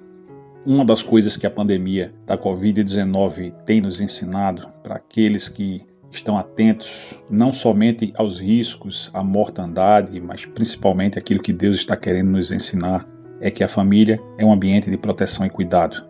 Uma 0.64 0.84
das 0.84 1.02
coisas 1.02 1.36
que 1.36 1.46
a 1.46 1.50
pandemia 1.50 2.14
da 2.26 2.38
Covid-19 2.38 3.52
tem 3.66 3.82
nos 3.82 4.00
ensinado 4.00 4.68
para 4.82 4.94
aqueles 4.94 5.48
que 5.48 5.84
estão 6.10 6.38
atentos 6.38 7.14
não 7.30 7.52
somente 7.52 8.10
aos 8.16 8.40
riscos, 8.40 9.10
à 9.12 9.22
mortandade, 9.22 10.18
mas 10.18 10.46
principalmente 10.46 11.18
aquilo 11.18 11.42
que 11.42 11.52
Deus 11.52 11.76
está 11.76 11.94
querendo 11.94 12.30
nos 12.30 12.50
ensinar 12.50 13.06
é 13.38 13.50
que 13.50 13.62
a 13.62 13.68
família 13.68 14.18
é 14.38 14.44
um 14.44 14.52
ambiente 14.52 14.90
de 14.90 14.96
proteção 14.96 15.44
e 15.44 15.50
cuidado, 15.50 16.02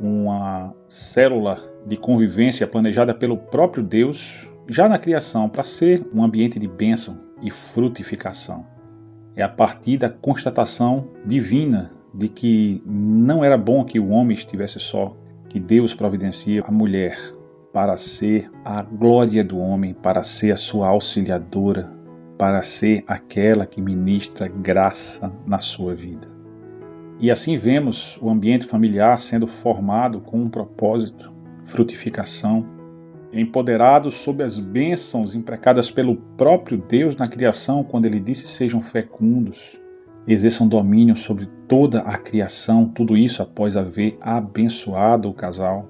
uma 0.00 0.74
célula 0.88 1.67
de 1.86 1.96
convivência 1.96 2.66
planejada 2.66 3.14
pelo 3.14 3.36
próprio 3.36 3.82
Deus 3.82 4.48
já 4.68 4.88
na 4.88 4.98
criação 4.98 5.48
para 5.48 5.62
ser 5.62 6.06
um 6.12 6.22
ambiente 6.22 6.58
de 6.58 6.68
bênção 6.68 7.20
e 7.42 7.50
frutificação. 7.50 8.66
É 9.34 9.42
a 9.42 9.48
partir 9.48 9.96
da 9.96 10.10
constatação 10.10 11.08
divina 11.24 11.90
de 12.12 12.28
que 12.28 12.82
não 12.84 13.44
era 13.44 13.56
bom 13.56 13.84
que 13.84 13.98
o 13.98 14.08
homem 14.08 14.36
estivesse 14.36 14.80
só, 14.80 15.16
que 15.48 15.60
Deus 15.60 15.94
providencia 15.94 16.62
a 16.66 16.70
mulher 16.70 17.16
para 17.72 17.96
ser 17.96 18.50
a 18.64 18.82
glória 18.82 19.44
do 19.44 19.58
homem, 19.58 19.94
para 19.94 20.22
ser 20.22 20.52
a 20.52 20.56
sua 20.56 20.88
auxiliadora, 20.88 21.92
para 22.36 22.62
ser 22.62 23.04
aquela 23.06 23.66
que 23.66 23.80
ministra 23.80 24.48
graça 24.48 25.32
na 25.46 25.60
sua 25.60 25.94
vida. 25.94 26.28
E 27.20 27.30
assim 27.30 27.56
vemos 27.56 28.18
o 28.22 28.30
ambiente 28.30 28.64
familiar 28.64 29.18
sendo 29.18 29.46
formado 29.46 30.20
com 30.20 30.40
um 30.40 30.48
propósito, 30.48 31.32
frutificação, 31.68 32.66
empoderado 33.32 34.10
sob 34.10 34.42
as 34.42 34.58
bênçãos 34.58 35.34
imprecadas 35.34 35.90
pelo 35.90 36.16
próprio 36.36 36.78
Deus 36.78 37.14
na 37.14 37.26
criação, 37.26 37.84
quando 37.84 38.06
ele 38.06 38.18
disse: 38.18 38.46
sejam 38.46 38.80
fecundos, 38.80 39.78
exerçam 40.26 40.66
domínio 40.66 41.16
sobre 41.16 41.46
toda 41.66 42.00
a 42.00 42.16
criação, 42.16 42.86
tudo 42.86 43.16
isso 43.16 43.42
após 43.42 43.76
haver 43.76 44.16
abençoado 44.20 45.28
o 45.28 45.34
casal. 45.34 45.88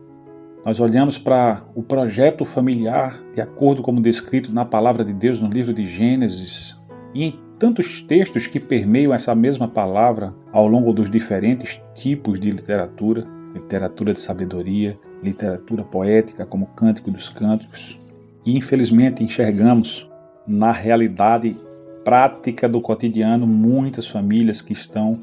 Nós 0.66 0.80
olhamos 0.80 1.16
para 1.16 1.64
o 1.74 1.82
projeto 1.82 2.44
familiar, 2.44 3.22
de 3.32 3.40
acordo 3.40 3.80
como 3.80 4.02
descrito 4.02 4.52
na 4.52 4.64
palavra 4.64 5.04
de 5.04 5.12
Deus 5.12 5.40
no 5.40 5.48
livro 5.48 5.72
de 5.72 5.86
Gênesis, 5.86 6.76
e 7.14 7.24
em 7.24 7.40
tantos 7.58 8.02
textos 8.02 8.46
que 8.46 8.60
permeiam 8.60 9.14
essa 9.14 9.34
mesma 9.34 9.68
palavra 9.68 10.34
ao 10.52 10.68
longo 10.68 10.92
dos 10.92 11.08
diferentes 11.08 11.80
tipos 11.94 12.38
de 12.38 12.50
literatura, 12.50 13.26
literatura 13.54 14.12
de 14.12 14.20
sabedoria, 14.20 14.98
literatura 15.22 15.82
poética 15.82 16.46
como 16.46 16.66
Cântico 16.66 17.10
dos 17.10 17.28
Cânticos, 17.28 17.98
e 18.44 18.56
infelizmente 18.56 19.22
enxergamos 19.22 20.08
na 20.46 20.72
realidade 20.72 21.56
prática 22.04 22.68
do 22.68 22.80
cotidiano 22.80 23.46
muitas 23.46 24.06
famílias 24.06 24.62
que 24.62 24.72
estão 24.72 25.18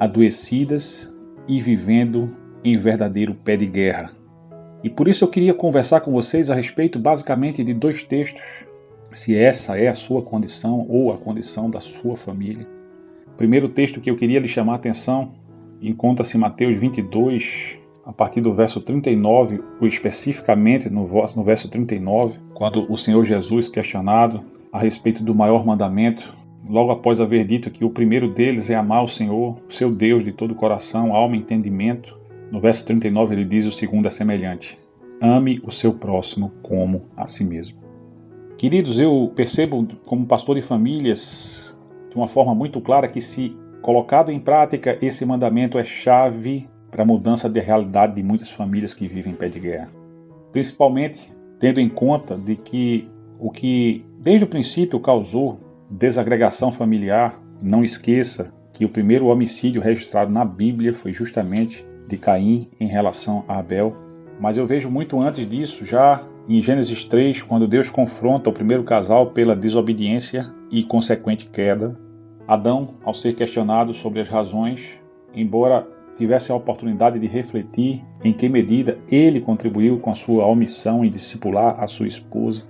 adoecidas 0.00 1.12
e 1.46 1.60
vivendo 1.60 2.34
em 2.64 2.76
verdadeiro 2.76 3.34
pé 3.34 3.56
de 3.56 3.66
guerra. 3.66 4.10
E 4.82 4.90
por 4.90 5.06
isso 5.08 5.24
eu 5.24 5.28
queria 5.28 5.54
conversar 5.54 6.00
com 6.00 6.12
vocês 6.12 6.50
a 6.50 6.54
respeito 6.54 6.98
basicamente 6.98 7.62
de 7.62 7.72
dois 7.72 8.02
textos, 8.02 8.66
se 9.12 9.36
essa 9.36 9.78
é 9.78 9.88
a 9.88 9.94
sua 9.94 10.22
condição 10.22 10.86
ou 10.88 11.12
a 11.12 11.16
condição 11.16 11.70
da 11.70 11.78
sua 11.78 12.16
família. 12.16 12.66
O 13.28 13.36
primeiro 13.36 13.68
texto 13.68 14.00
que 14.00 14.10
eu 14.10 14.16
queria 14.16 14.40
lhe 14.40 14.48
chamar 14.48 14.72
a 14.72 14.76
atenção 14.76 15.34
encontra-se 15.80 16.36
em 16.36 16.40
Mateus 16.40 16.76
22, 16.76 17.78
a 18.06 18.12
partir 18.12 18.40
do 18.40 18.52
verso 18.52 18.80
39, 18.80 19.62
ou 19.80 19.86
especificamente 19.86 20.90
no 20.90 21.06
verso 21.42 21.68
39, 21.68 22.38
quando 22.52 22.90
o 22.92 22.96
Senhor 22.96 23.24
Jesus 23.24 23.68
questionado 23.68 24.42
a 24.72 24.78
respeito 24.78 25.22
do 25.22 25.34
maior 25.34 25.64
mandamento, 25.64 26.34
logo 26.68 26.90
após 26.90 27.20
haver 27.20 27.44
dito 27.44 27.70
que 27.70 27.84
o 27.84 27.90
primeiro 27.90 28.28
deles 28.28 28.68
é 28.68 28.74
amar 28.74 29.04
o 29.04 29.08
Senhor, 29.08 29.58
o 29.68 29.72
seu 29.72 29.90
Deus, 29.90 30.24
de 30.24 30.32
todo 30.32 30.52
o 30.52 30.56
coração, 30.56 31.14
alma 31.14 31.36
e 31.36 31.38
entendimento, 31.38 32.18
no 32.50 32.60
verso 32.60 32.84
39 32.86 33.34
ele 33.34 33.44
diz 33.44 33.64
o 33.64 33.72
segundo 33.72 34.06
é 34.06 34.10
semelhante: 34.10 34.78
ame 35.20 35.60
o 35.64 35.70
seu 35.70 35.92
próximo 35.92 36.52
como 36.62 37.02
a 37.16 37.26
si 37.26 37.44
mesmo. 37.44 37.78
Queridos, 38.58 38.98
eu 38.98 39.32
percebo 39.34 39.86
como 40.04 40.26
pastor 40.26 40.56
de 40.56 40.62
famílias 40.62 41.76
de 42.10 42.16
uma 42.16 42.28
forma 42.28 42.54
muito 42.54 42.80
clara 42.80 43.08
que 43.08 43.20
se 43.20 43.52
colocado 43.82 44.30
em 44.30 44.38
prática 44.38 44.98
esse 45.02 45.26
mandamento 45.26 45.78
é 45.78 45.84
chave 45.84 46.68
para 46.94 47.02
a 47.02 47.06
mudança 47.06 47.48
de 47.48 47.58
realidade 47.58 48.14
de 48.14 48.22
muitas 48.22 48.48
famílias 48.48 48.94
que 48.94 49.08
vivem 49.08 49.32
em 49.32 49.36
pé 49.36 49.48
de 49.48 49.58
guerra. 49.58 49.90
Principalmente 50.52 51.34
tendo 51.58 51.80
em 51.80 51.88
conta 51.88 52.38
de 52.38 52.54
que 52.54 53.02
o 53.36 53.50
que 53.50 54.04
desde 54.22 54.44
o 54.44 54.46
princípio 54.46 55.00
causou 55.00 55.58
desagregação 55.92 56.70
familiar, 56.70 57.42
não 57.60 57.82
esqueça 57.82 58.54
que 58.72 58.84
o 58.84 58.88
primeiro 58.88 59.26
homicídio 59.26 59.82
registrado 59.82 60.30
na 60.30 60.44
Bíblia 60.44 60.94
foi 60.94 61.12
justamente 61.12 61.84
de 62.06 62.16
Caim 62.16 62.70
em 62.78 62.86
relação 62.86 63.44
a 63.48 63.58
Abel. 63.58 63.96
Mas 64.38 64.56
eu 64.56 64.64
vejo 64.64 64.88
muito 64.88 65.20
antes 65.20 65.48
disso, 65.48 65.84
já 65.84 66.22
em 66.48 66.62
Gênesis 66.62 67.02
3, 67.02 67.42
quando 67.42 67.66
Deus 67.66 67.90
confronta 67.90 68.50
o 68.50 68.52
primeiro 68.52 68.84
casal 68.84 69.32
pela 69.32 69.56
desobediência 69.56 70.54
e 70.70 70.84
consequente 70.84 71.48
queda. 71.48 71.98
Adão, 72.46 72.90
ao 73.04 73.14
ser 73.14 73.34
questionado 73.34 73.92
sobre 73.92 74.20
as 74.20 74.28
razões, 74.28 74.90
embora 75.34 75.93
tivesse 76.16 76.52
a 76.52 76.54
oportunidade 76.54 77.18
de 77.18 77.26
refletir 77.26 78.04
em 78.22 78.32
que 78.32 78.48
medida 78.48 78.98
ele 79.10 79.40
contribuiu 79.40 79.98
com 79.98 80.10
a 80.10 80.14
sua 80.14 80.46
omissão 80.46 81.04
em 81.04 81.10
discipular 81.10 81.82
a 81.82 81.86
sua 81.86 82.06
esposa, 82.06 82.64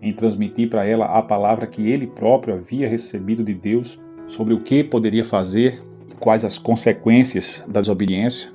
em 0.00 0.12
transmitir 0.12 0.68
para 0.68 0.84
ela 0.86 1.06
a 1.06 1.22
palavra 1.22 1.66
que 1.66 1.90
ele 1.90 2.06
próprio 2.06 2.54
havia 2.54 2.88
recebido 2.88 3.42
de 3.42 3.54
Deus 3.54 3.98
sobre 4.26 4.54
o 4.54 4.60
que 4.60 4.84
poderia 4.84 5.24
fazer 5.24 5.80
e 6.08 6.14
quais 6.14 6.44
as 6.44 6.58
consequências 6.58 7.64
da 7.66 7.80
desobediência, 7.80 8.50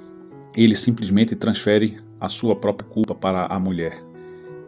ele 0.56 0.76
simplesmente 0.76 1.36
transfere 1.36 1.98
a 2.20 2.30
sua 2.30 2.56
própria 2.56 2.88
culpa 2.88 3.15
para 3.15 3.46
a 3.46 3.60
mulher 3.60 4.02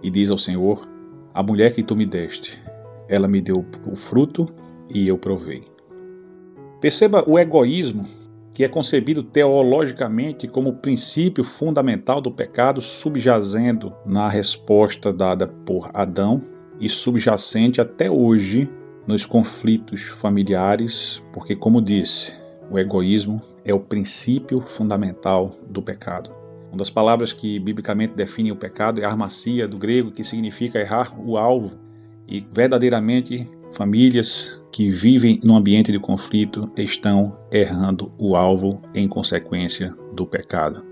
e 0.02 0.10
diz 0.10 0.30
ao 0.30 0.38
Senhor: 0.38 0.88
A 1.34 1.44
mulher 1.44 1.74
que 1.74 1.84
tu 1.84 1.96
me 1.96 2.06
deste, 2.06 2.62
ela 3.08 3.28
me 3.28 3.42
deu 3.42 3.66
o 3.86 3.96
fruto 3.96 4.48
e 4.90 5.08
eu 5.08 5.18
provei. 5.18 5.64
Perceba 6.82 7.24
o 7.28 7.40
egoísmo 7.40 8.06
que 8.54 8.64
é 8.64 8.68
concebido 8.68 9.24
teologicamente 9.24 10.48
como 10.48 10.74
princípio 10.74 11.44
fundamental 11.44 12.22
do 12.22 12.32
pecado, 12.32 12.82
subjazendo 12.82 13.94
na 14.06 14.30
resposta 14.30 15.12
dada 15.12 15.48
por 15.48 15.90
Adão 15.94 16.42
e 16.80 16.88
subjacente 16.88 17.82
até 17.82 18.12
hoje 18.12 18.70
nos 19.08 19.26
conflitos 19.26 20.02
familiares, 20.02 21.22
porque, 21.34 21.56
como 21.56 21.82
disse, 21.82 22.34
o 22.70 22.78
egoísmo 22.78 23.42
é 23.66 23.74
o 23.74 23.80
princípio 23.80 24.60
fundamental 24.62 25.52
do 25.68 25.82
pecado. 25.82 26.32
Uma 26.70 26.78
das 26.78 26.90
palavras 26.90 27.34
que 27.34 27.60
biblicamente 27.60 28.14
define 28.16 28.52
o 28.52 28.56
pecado 28.56 29.02
é 29.02 29.06
armacia, 29.06 29.68
do 29.68 29.78
grego, 29.78 30.12
que 30.12 30.24
significa 30.24 30.80
errar 30.80 31.14
o 31.20 31.38
alvo. 31.38 31.78
E 32.28 32.46
verdadeiramente, 32.52 33.48
famílias 33.74 34.62
que 34.72 34.90
vivem 34.90 35.40
num 35.44 35.56
ambiente 35.56 35.92
de 35.92 36.00
conflito 36.00 36.72
estão 36.78 37.38
errando 37.52 38.12
o 38.18 38.36
alvo 38.36 38.82
em 38.94 39.08
consequência 39.08 39.94
do 40.14 40.26
pecado. 40.26 40.84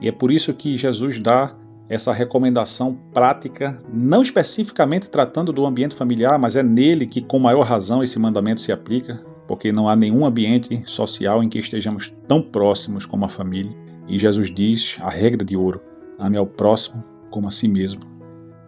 E 0.00 0.08
é 0.08 0.12
por 0.12 0.30
isso 0.30 0.52
que 0.52 0.76
Jesus 0.76 1.18
dá 1.18 1.54
essa 1.88 2.12
recomendação 2.12 2.98
prática, 3.12 3.80
não 3.92 4.22
especificamente 4.22 5.10
tratando 5.10 5.52
do 5.52 5.66
ambiente 5.66 5.94
familiar, 5.94 6.38
mas 6.38 6.56
é 6.56 6.62
nele 6.62 7.06
que, 7.06 7.20
com 7.20 7.38
maior 7.38 7.62
razão, 7.66 8.02
esse 8.02 8.18
mandamento 8.18 8.60
se 8.60 8.72
aplica, 8.72 9.22
porque 9.46 9.70
não 9.70 9.88
há 9.88 9.94
nenhum 9.94 10.24
ambiente 10.24 10.82
social 10.86 11.42
em 11.42 11.48
que 11.48 11.58
estejamos 11.58 12.12
tão 12.26 12.40
próximos 12.40 13.04
como 13.04 13.24
a 13.26 13.28
família. 13.28 13.76
E 14.08 14.18
Jesus 14.18 14.50
diz 14.52 14.96
a 15.00 15.10
regra 15.10 15.44
de 15.44 15.56
ouro: 15.56 15.80
ame 16.18 16.36
ao 16.36 16.46
próximo 16.46 17.04
como 17.30 17.48
a 17.48 17.50
si 17.50 17.68
mesmo. 17.68 18.00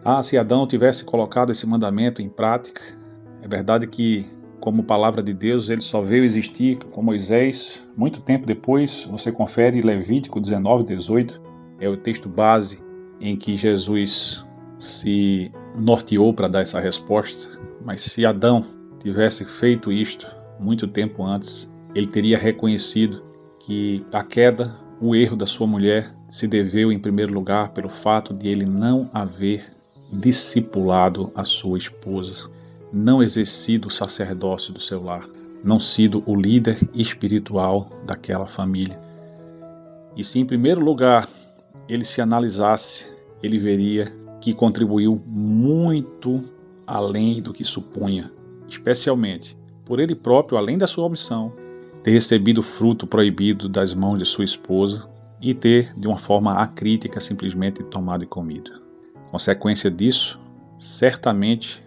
Ah, 0.03 0.21
se 0.21 0.37
Adão 0.37 0.67
tivesse 0.67 1.03
colocado 1.03 1.51
esse 1.51 1.65
mandamento 1.65 2.21
em 2.21 2.29
prática, 2.29 2.81
é 3.45 3.47
verdade 3.47 3.85
que, 3.85 4.25
como 4.59 4.83
palavra 4.83 5.21
de 5.21 5.31
Deus, 5.31 5.69
ele 5.69 5.81
só 5.81 6.01
veio 6.01 6.23
existir 6.23 6.79
com 6.89 7.03
Moisés 7.03 7.87
muito 7.95 8.19
tempo 8.19 8.47
depois. 8.47 9.07
Você 9.11 9.31
confere 9.31 9.83
Levítico 9.83 10.41
19, 10.41 10.83
18, 10.83 11.39
é 11.79 11.87
o 11.87 11.95
texto 11.95 12.27
base 12.27 12.83
em 13.21 13.35
que 13.35 13.55
Jesus 13.55 14.43
se 14.79 15.51
norteou 15.77 16.33
para 16.33 16.47
dar 16.47 16.61
essa 16.61 16.79
resposta. 16.79 17.47
Mas 17.85 18.01
se 18.01 18.25
Adão 18.25 18.65
tivesse 18.99 19.45
feito 19.45 19.91
isto 19.91 20.25
muito 20.59 20.87
tempo 20.87 21.23
antes, 21.23 21.71
ele 21.93 22.07
teria 22.07 22.39
reconhecido 22.39 23.23
que 23.59 24.03
a 24.11 24.23
queda, 24.23 24.75
o 24.99 25.15
erro 25.15 25.35
da 25.35 25.45
sua 25.45 25.67
mulher, 25.67 26.15
se 26.31 26.47
deveu 26.47 26.91
em 26.91 26.97
primeiro 26.97 27.31
lugar 27.31 27.69
pelo 27.73 27.89
fato 27.89 28.33
de 28.33 28.47
ele 28.47 28.65
não 28.65 29.07
haver 29.13 29.71
discipulado 30.11 31.31
a 31.35 31.43
sua 31.43 31.77
esposa, 31.77 32.49
não 32.95 33.21
exercido 33.21 33.89
o 33.89 33.91
sacerdócio 33.91 34.73
do 34.73 34.79
seu 34.79 35.03
lar, 35.03 35.27
não 35.61 35.77
sido 35.77 36.23
o 36.25 36.33
líder 36.33 36.77
espiritual 36.93 37.89
daquela 38.05 38.47
família. 38.47 38.97
E 40.15 40.23
se 40.23 40.39
em 40.39 40.45
primeiro 40.45 40.79
lugar 40.79 41.27
ele 41.89 42.05
se 42.05 42.21
analisasse, 42.21 43.09
ele 43.43 43.59
veria 43.59 44.07
que 44.39 44.53
contribuiu 44.53 45.21
muito 45.27 46.45
além 46.87 47.41
do 47.41 47.51
que 47.51 47.65
supunha, 47.65 48.31
especialmente 48.65 49.57
por 49.83 49.99
ele 49.99 50.15
próprio, 50.15 50.57
além 50.57 50.77
da 50.77 50.87
sua 50.87 51.05
omissão, 51.05 51.51
ter 52.01 52.11
recebido 52.11 52.63
fruto 52.63 53.05
proibido 53.05 53.67
das 53.67 53.93
mãos 53.93 54.17
de 54.17 54.25
sua 54.25 54.45
esposa 54.45 55.05
e 55.41 55.53
ter, 55.53 55.93
de 55.97 56.07
uma 56.07 56.17
forma 56.17 56.53
acrítica, 56.53 57.19
simplesmente 57.19 57.83
tomado 57.83 58.23
e 58.23 58.27
comido. 58.27 58.71
Consequência 59.31 59.91
disso, 59.91 60.39
certamente, 60.77 61.84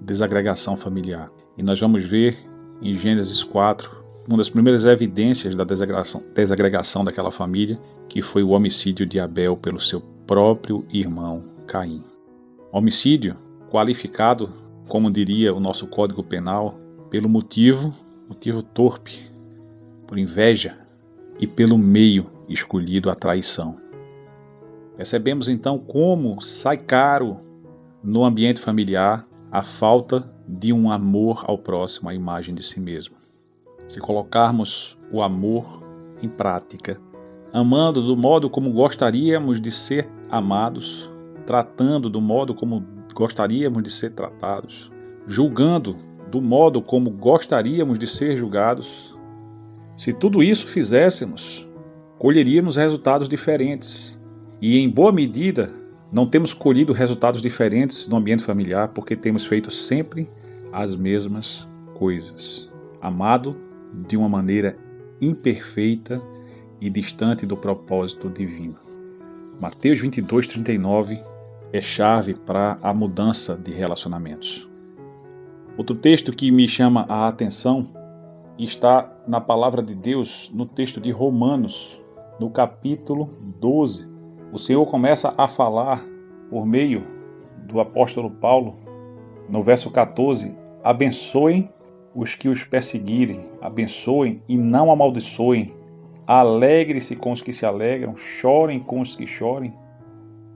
desagregação 0.00 0.76
familiar. 0.76 1.30
E 1.56 1.62
nós 1.62 1.78
vamos 1.78 2.04
ver 2.04 2.38
em 2.80 2.96
Gênesis 2.96 3.42
4 3.44 4.00
uma 4.28 4.38
das 4.38 4.50
primeiras 4.50 4.84
evidências 4.84 5.54
da 5.54 5.64
desagregação, 5.64 6.22
desagregação 6.34 7.04
daquela 7.04 7.30
família, 7.30 7.80
que 8.08 8.22
foi 8.22 8.42
o 8.42 8.50
homicídio 8.50 9.04
de 9.04 9.18
Abel 9.18 9.56
pelo 9.56 9.80
seu 9.80 10.00
próprio 10.26 10.86
irmão 10.92 11.42
Caim. 11.66 12.04
Homicídio 12.70 13.36
qualificado, 13.70 14.52
como 14.88 15.10
diria 15.10 15.54
o 15.54 15.60
nosso 15.60 15.86
Código 15.86 16.22
Penal, 16.22 16.78
pelo 17.08 17.28
motivo, 17.28 17.92
motivo 18.28 18.62
torpe, 18.62 19.30
por 20.06 20.18
inveja 20.18 20.76
e 21.38 21.46
pelo 21.46 21.76
meio 21.78 22.26
escolhido 22.48 23.10
a 23.10 23.14
traição. 23.14 23.78
Percebemos 24.96 25.48
então 25.48 25.78
como 25.78 26.40
sai 26.40 26.76
caro 26.76 27.38
no 28.02 28.24
ambiente 28.24 28.60
familiar 28.60 29.26
a 29.50 29.62
falta 29.62 30.30
de 30.46 30.72
um 30.72 30.90
amor 30.90 31.44
ao 31.46 31.58
próximo, 31.58 32.08
à 32.08 32.14
imagem 32.14 32.54
de 32.54 32.62
si 32.62 32.80
mesmo. 32.80 33.16
Se 33.88 34.00
colocarmos 34.00 34.96
o 35.10 35.22
amor 35.22 35.82
em 36.22 36.28
prática, 36.28 37.00
amando 37.52 38.00
do 38.02 38.16
modo 38.16 38.48
como 38.48 38.72
gostaríamos 38.72 39.60
de 39.60 39.70
ser 39.70 40.08
amados, 40.30 41.10
tratando 41.46 42.08
do 42.08 42.20
modo 42.20 42.54
como 42.54 42.84
gostaríamos 43.12 43.82
de 43.82 43.90
ser 43.90 44.10
tratados, 44.10 44.90
julgando 45.26 45.96
do 46.30 46.40
modo 46.40 46.80
como 46.80 47.10
gostaríamos 47.10 47.98
de 47.98 48.06
ser 48.06 48.38
julgados, 48.38 49.18
se 49.96 50.12
tudo 50.12 50.42
isso 50.42 50.66
fizéssemos, 50.66 51.68
colheríamos 52.18 52.76
resultados 52.76 53.28
diferentes. 53.28 54.18
E 54.62 54.78
em 54.78 54.88
boa 54.88 55.10
medida, 55.10 55.70
não 56.12 56.26
temos 56.26 56.52
colhido 56.52 56.92
resultados 56.92 57.40
diferentes 57.40 58.08
no 58.08 58.16
ambiente 58.16 58.42
familiar 58.42 58.88
porque 58.88 59.14
temos 59.14 59.46
feito 59.46 59.70
sempre 59.70 60.28
as 60.72 60.96
mesmas 60.96 61.68
coisas. 61.94 62.70
Amado 63.00 63.56
de 64.08 64.16
uma 64.16 64.28
maneira 64.28 64.76
imperfeita 65.20 66.20
e 66.80 66.90
distante 66.90 67.46
do 67.46 67.56
propósito 67.56 68.28
divino. 68.28 68.76
Mateus 69.60 70.00
22, 70.00 70.46
39 70.46 71.20
é 71.72 71.80
chave 71.80 72.34
para 72.34 72.78
a 72.82 72.92
mudança 72.92 73.56
de 73.56 73.70
relacionamentos. 73.72 74.68
Outro 75.76 75.94
texto 75.94 76.32
que 76.32 76.50
me 76.50 76.66
chama 76.66 77.06
a 77.08 77.28
atenção 77.28 77.86
está 78.58 79.10
na 79.28 79.40
palavra 79.40 79.82
de 79.82 79.94
Deus 79.94 80.50
no 80.52 80.66
texto 80.66 81.00
de 81.00 81.10
Romanos, 81.10 82.02
no 82.38 82.50
capítulo 82.50 83.30
12, 83.60 84.09
o 84.52 84.58
Senhor 84.58 84.84
começa 84.86 85.32
a 85.36 85.46
falar 85.46 86.04
por 86.48 86.66
meio 86.66 87.02
do 87.66 87.80
apóstolo 87.80 88.30
Paulo, 88.30 88.74
no 89.48 89.62
verso 89.62 89.90
14: 89.90 90.56
abençoem 90.82 91.70
os 92.14 92.34
que 92.34 92.48
os 92.48 92.64
perseguirem, 92.64 93.40
abençoem 93.60 94.42
e 94.48 94.56
não 94.56 94.90
amaldiçoem, 94.90 95.72
alegre-se 96.26 97.14
com 97.14 97.32
os 97.32 97.40
que 97.40 97.52
se 97.52 97.64
alegram, 97.64 98.16
chorem 98.16 98.80
com 98.80 99.00
os 99.00 99.14
que 99.14 99.26
chorem, 99.26 99.72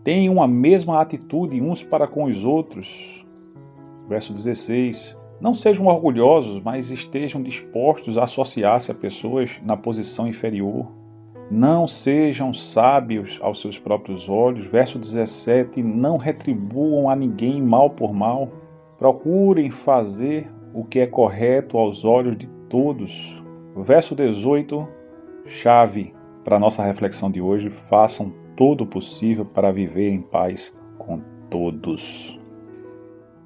tenham 0.02 0.42
a 0.42 0.48
mesma 0.48 1.00
atitude 1.00 1.60
uns 1.60 1.82
para 1.82 2.06
com 2.06 2.24
os 2.24 2.44
outros. 2.44 3.24
Verso 4.08 4.32
16: 4.32 5.16
não 5.40 5.52
sejam 5.52 5.86
orgulhosos, 5.86 6.60
mas 6.60 6.90
estejam 6.90 7.42
dispostos 7.42 8.16
a 8.16 8.24
associar-se 8.24 8.90
a 8.90 8.94
pessoas 8.94 9.60
na 9.62 9.76
posição 9.76 10.26
inferior. 10.26 10.90
Não 11.50 11.86
sejam 11.86 12.52
sábios 12.52 13.38
aos 13.42 13.60
seus 13.60 13.78
próprios 13.78 14.28
olhos. 14.28 14.64
Verso 14.66 14.98
17: 14.98 15.82
Não 15.82 16.16
retribuam 16.16 17.08
a 17.08 17.14
ninguém 17.14 17.62
mal 17.62 17.90
por 17.90 18.12
mal. 18.12 18.48
Procurem 18.98 19.70
fazer 19.70 20.50
o 20.72 20.84
que 20.84 21.00
é 21.00 21.06
correto 21.06 21.76
aos 21.78 22.04
olhos 22.04 22.36
de 22.36 22.48
todos. 22.68 23.42
Verso 23.76 24.14
18, 24.14 24.88
chave 25.44 26.14
para 26.42 26.58
nossa 26.58 26.82
reflexão 26.82 27.30
de 27.30 27.40
hoje: 27.40 27.70
façam 27.70 28.32
todo 28.56 28.82
o 28.82 28.86
possível 28.86 29.44
para 29.44 29.72
viver 29.72 30.10
em 30.10 30.20
paz 30.20 30.72
com 30.96 31.20
todos. 31.50 32.38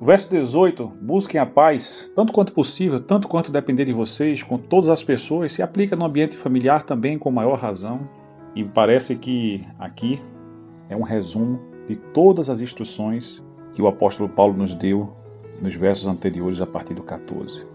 O 0.01 0.05
verso 0.05 0.29
18, 0.31 0.93
busquem 1.03 1.41
a 1.41 1.47
paz, 1.47 2.09
tanto 2.15 2.33
quanto 2.33 2.53
possível, 2.53 3.01
tanto 3.01 3.27
quanto 3.27 3.51
depender 3.51 3.85
de 3.85 3.93
vocês, 3.93 4.45
com 4.45 4.57
todas 4.57 4.89
as 4.89 5.03
pessoas, 5.03 5.51
se 5.51 5.61
aplica 5.61 5.97
no 5.97 6.05
ambiente 6.05 6.37
familiar 6.37 6.85
também 6.85 7.19
com 7.19 7.33
maior 7.33 7.59
razão. 7.59 8.09
E 8.55 8.63
parece 8.63 9.17
que 9.17 9.67
aqui 9.77 10.21
é 10.89 10.95
um 10.95 11.03
resumo 11.03 11.61
de 11.85 11.97
todas 11.97 12.49
as 12.49 12.61
instruções 12.61 13.43
que 13.73 13.83
o 13.83 13.89
apóstolo 13.89 14.29
Paulo 14.29 14.57
nos 14.57 14.73
deu 14.73 15.17
nos 15.61 15.75
versos 15.75 16.07
anteriores, 16.07 16.63
a 16.63 16.67
partir 16.67 16.95
do 16.95 17.03
14. 17.03 17.67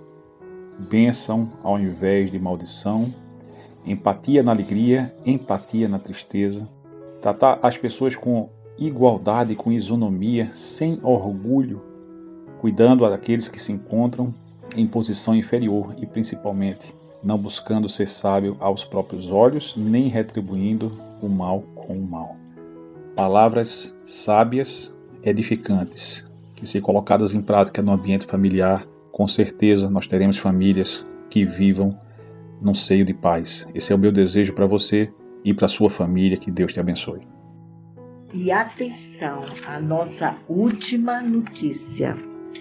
Bênção 0.80 1.50
ao 1.62 1.78
invés 1.78 2.32
de 2.32 2.40
maldição, 2.40 3.14
empatia 3.86 4.42
na 4.42 4.54
alegria, 4.54 5.14
empatia 5.26 5.90
na 5.90 6.00
tristeza, 6.00 6.70
tratar 7.20 7.60
as 7.62 7.78
pessoas 7.78 8.16
com 8.16 8.50
igualdade, 8.78 9.56
com 9.56 9.74
isonomia, 9.74 10.52
sem 10.56 10.98
orgulho, 11.04 11.92
cuidando 12.64 13.10
daqueles 13.10 13.50
que 13.50 13.62
se 13.62 13.74
encontram 13.74 14.34
em 14.74 14.88
posição 14.88 15.36
inferior 15.36 15.94
e 16.02 16.06
principalmente 16.06 16.96
não 17.22 17.38
buscando 17.38 17.90
ser 17.90 18.08
sábio 18.08 18.56
aos 18.58 18.86
próprios 18.86 19.30
olhos, 19.30 19.76
nem 19.76 20.08
retribuindo 20.08 20.90
o 21.22 21.28
mal 21.28 21.62
com 21.76 21.98
o 21.98 22.02
mal. 22.02 22.38
Palavras 23.18 23.94
sábias, 24.06 24.96
edificantes, 25.22 26.24
que 26.56 26.66
se 26.66 26.80
colocadas 26.80 27.34
em 27.34 27.42
prática 27.42 27.82
no 27.82 27.92
ambiente 27.92 28.26
familiar, 28.26 28.88
com 29.12 29.28
certeza 29.28 29.90
nós 29.90 30.08
teremos 30.08 30.38
famílias 30.38 31.06
que 31.30 31.44
vivam 31.44 31.90
num 32.62 32.74
seio 32.74 33.04
de 33.04 33.14
paz. 33.14 33.68
Esse 33.76 33.92
é 33.92 33.96
o 33.96 34.00
meu 34.00 34.12
desejo 34.12 34.54
para 34.54 34.66
você 34.66 35.12
e 35.44 35.54
para 35.54 35.68
sua 35.68 35.90
família. 35.90 36.38
Que 36.38 36.50
Deus 36.50 36.72
te 36.72 36.80
abençoe. 36.80 37.28
E 38.34 38.54
atenção, 38.54 39.42
a 39.68 39.82
nossa 39.82 40.38
última 40.48 41.22
notícia. 41.22 42.16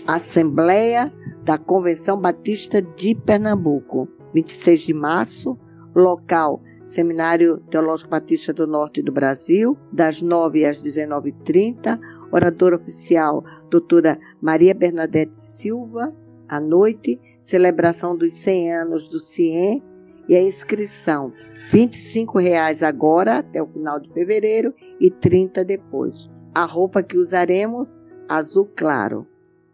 Assembleia 0.07 1.13
da 1.45 1.57
Convenção 1.59 2.21
Batista 2.21 2.83
de 2.83 3.15
Pernambuco, 3.15 4.09
26 4.35 4.81
de 4.81 4.95
março, 4.95 5.59
local 5.95 6.61
Seminário 6.85 7.59
Teológico 7.71 8.11
Batista 8.11 8.53
do 8.53 8.67
Norte 8.67 9.03
do 9.03 9.13
Brasil, 9.13 9.79
das 9.93 10.21
9 10.21 10.65
às 10.65 10.77
19h30, 10.79 11.99
oradora 12.33 12.77
oficial, 12.77 13.45
doutora 13.71 14.19
Maria 14.41 14.75
Bernadette 14.75 15.37
Silva, 15.37 16.13
à 16.49 16.59
noite, 16.59 17.21
celebração 17.39 18.17
dos 18.17 18.33
100 18.33 18.75
anos 18.75 19.09
do 19.09 19.21
CIEM 19.21 19.83
e 20.29 20.35
a 20.35 20.43
inscrição, 20.43 21.33
25 21.71 22.39
reais 22.39 22.83
agora, 22.83 23.39
até 23.39 23.63
o 23.63 23.69
final 23.69 24.01
de 24.01 24.13
fevereiro, 24.13 24.75
e 25.01 25.11
30 25.11 25.65
depois. 25.65 26.29
A 26.55 26.65
roupa 26.65 27.03
que 27.03 27.17
usaremos, 27.17 27.97
azul 28.29 28.69
claro 28.77 29.27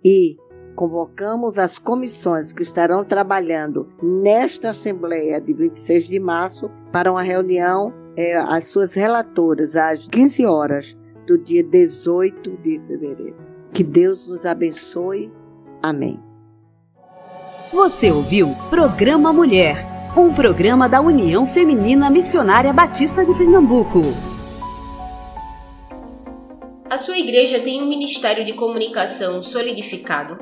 e 0.04 0.37
convocamos 0.74 1.58
as 1.58 1.78
comissões 1.78 2.52
que 2.52 2.62
estarão 2.62 3.04
trabalhando 3.04 3.88
nesta 4.02 4.70
Assembleia 4.70 5.40
de 5.40 5.52
26 5.52 6.06
de 6.06 6.20
março 6.20 6.70
para 6.92 7.11
uma 7.11 7.22
reunião, 7.22 7.92
é, 8.16 8.37
as 8.37 8.64
suas 8.64 8.94
relatoras, 8.94 9.74
às 9.74 10.06
15 10.06 10.46
horas 10.46 10.96
do 11.26 11.37
dia 11.37 11.64
18 11.64 12.56
de 12.62 12.80
fevereiro. 12.87 13.37
Que 13.72 13.82
Deus 13.82 14.28
nos 14.28 14.46
abençoe. 14.46 15.32
Amém. 15.82 16.22
Você 17.72 18.11
ouviu 18.11 18.54
Programa 18.70 19.32
Mulher, 19.32 19.76
um 20.16 20.32
programa 20.32 20.88
da 20.88 21.00
União 21.00 21.46
Feminina 21.46 22.08
Missionária 22.08 22.72
Batista 22.72 23.24
de 23.24 23.34
Pernambuco. 23.34 24.38
A 26.90 26.96
sua 26.96 27.18
igreja 27.18 27.61
tem 27.61 27.83
um 27.83 27.87
ministério 27.87 28.46
de 28.46 28.55
comunicação 28.55 29.42
solidificado? 29.42 30.38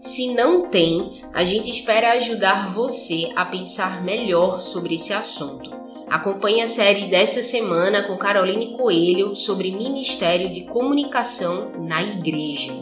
Se 0.00 0.34
não 0.34 0.66
tem, 0.66 1.22
a 1.32 1.44
gente 1.44 1.70
espera 1.70 2.14
ajudar 2.14 2.68
você 2.68 3.30
a 3.36 3.44
pensar 3.44 4.02
melhor 4.02 4.60
sobre 4.60 4.96
esse 4.96 5.12
assunto. 5.12 5.70
Acompanhe 6.10 6.62
a 6.62 6.66
série 6.66 7.06
dessa 7.06 7.44
semana 7.44 8.02
com 8.02 8.18
Caroline 8.18 8.76
Coelho 8.76 9.36
sobre 9.36 9.70
Ministério 9.70 10.52
de 10.52 10.62
Comunicação 10.62 11.70
na 11.78 12.02
Igreja. 12.02 12.72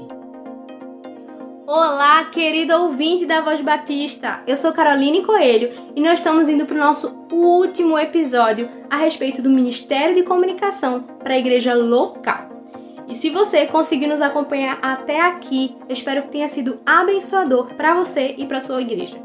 Olá, 1.67 2.25
querido 2.25 2.75
ouvinte 2.75 3.27
da 3.27 3.43
Voz 3.43 3.61
Batista! 3.61 4.43
Eu 4.47 4.57
sou 4.57 4.73
Caroline 4.73 5.23
Coelho 5.23 5.71
e 5.95 6.01
nós 6.01 6.19
estamos 6.19 6.49
indo 6.49 6.65
para 6.65 6.77
o 6.77 6.81
nosso 6.81 7.15
último 7.31 7.99
episódio 7.99 8.71
a 8.89 8.97
respeito 8.97 9.43
do 9.43 9.51
Ministério 9.51 10.15
de 10.15 10.23
Comunicação 10.23 11.03
para 11.23 11.35
a 11.35 11.39
igreja 11.39 11.75
local. 11.75 12.52
E 13.09 13.15
se 13.15 13.31
você 13.31 13.67
conseguiu 13.67 14.09
nos 14.09 14.21
acompanhar 14.21 14.79
até 14.81 15.21
aqui, 15.21 15.77
eu 15.89 15.93
espero 15.93 16.23
que 16.23 16.31
tenha 16.31 16.49
sido 16.49 16.81
abençoador 16.87 17.67
para 17.75 17.95
você 17.95 18.35
e 18.39 18.47
para 18.47 18.61
sua 18.61 18.81
igreja. 18.81 19.17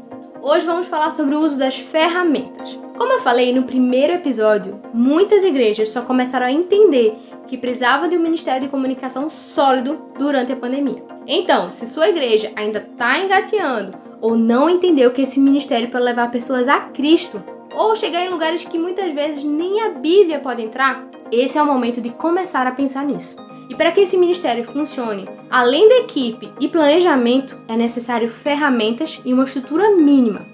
Hoje 0.42 0.66
vamos 0.66 0.86
falar 0.86 1.10
sobre 1.10 1.34
o 1.34 1.40
uso 1.40 1.58
das 1.58 1.78
ferramentas. 1.78 2.78
Como 2.96 3.12
eu 3.12 3.20
falei 3.20 3.54
no 3.54 3.64
primeiro 3.64 4.14
episódio, 4.14 4.80
muitas 4.92 5.44
igrejas 5.44 5.90
só 5.90 6.02
começaram 6.02 6.46
a 6.46 6.52
entender 6.52 7.16
que 7.46 7.56
precisava 7.56 8.08
de 8.08 8.16
um 8.16 8.20
ministério 8.20 8.62
de 8.62 8.68
comunicação 8.68 9.30
sólido 9.30 9.98
durante 10.18 10.52
a 10.52 10.56
pandemia. 10.56 11.02
Então, 11.26 11.68
se 11.72 11.86
sua 11.86 12.08
igreja 12.08 12.52
ainda 12.56 12.80
está 12.80 13.18
engateando 13.18 13.96
ou 14.20 14.36
não 14.36 14.68
entendeu 14.68 15.12
que 15.12 15.22
esse 15.22 15.40
ministério 15.40 15.90
pode 15.90 16.04
levar 16.04 16.30
pessoas 16.30 16.68
a 16.68 16.80
Cristo, 16.80 17.42
ou 17.74 17.94
chegar 17.94 18.24
em 18.24 18.30
lugares 18.30 18.64
que 18.64 18.78
muitas 18.78 19.12
vezes 19.12 19.44
nem 19.44 19.80
a 19.82 19.90
Bíblia 19.90 20.40
pode 20.40 20.62
entrar, 20.62 21.06
esse 21.30 21.56
é 21.56 21.62
o 21.62 21.66
momento 21.66 22.00
de 22.00 22.10
começar 22.10 22.66
a 22.66 22.72
pensar 22.72 23.04
nisso. 23.04 23.36
E 23.68 23.74
para 23.74 23.92
que 23.92 24.00
esse 24.00 24.16
ministério 24.16 24.64
funcione, 24.64 25.26
além 25.50 25.88
da 25.88 25.96
equipe 25.98 26.50
e 26.58 26.68
planejamento, 26.68 27.58
é 27.68 27.76
necessário 27.76 28.30
ferramentas 28.30 29.20
e 29.24 29.32
uma 29.32 29.44
estrutura 29.44 29.94
mínima. 29.94 30.46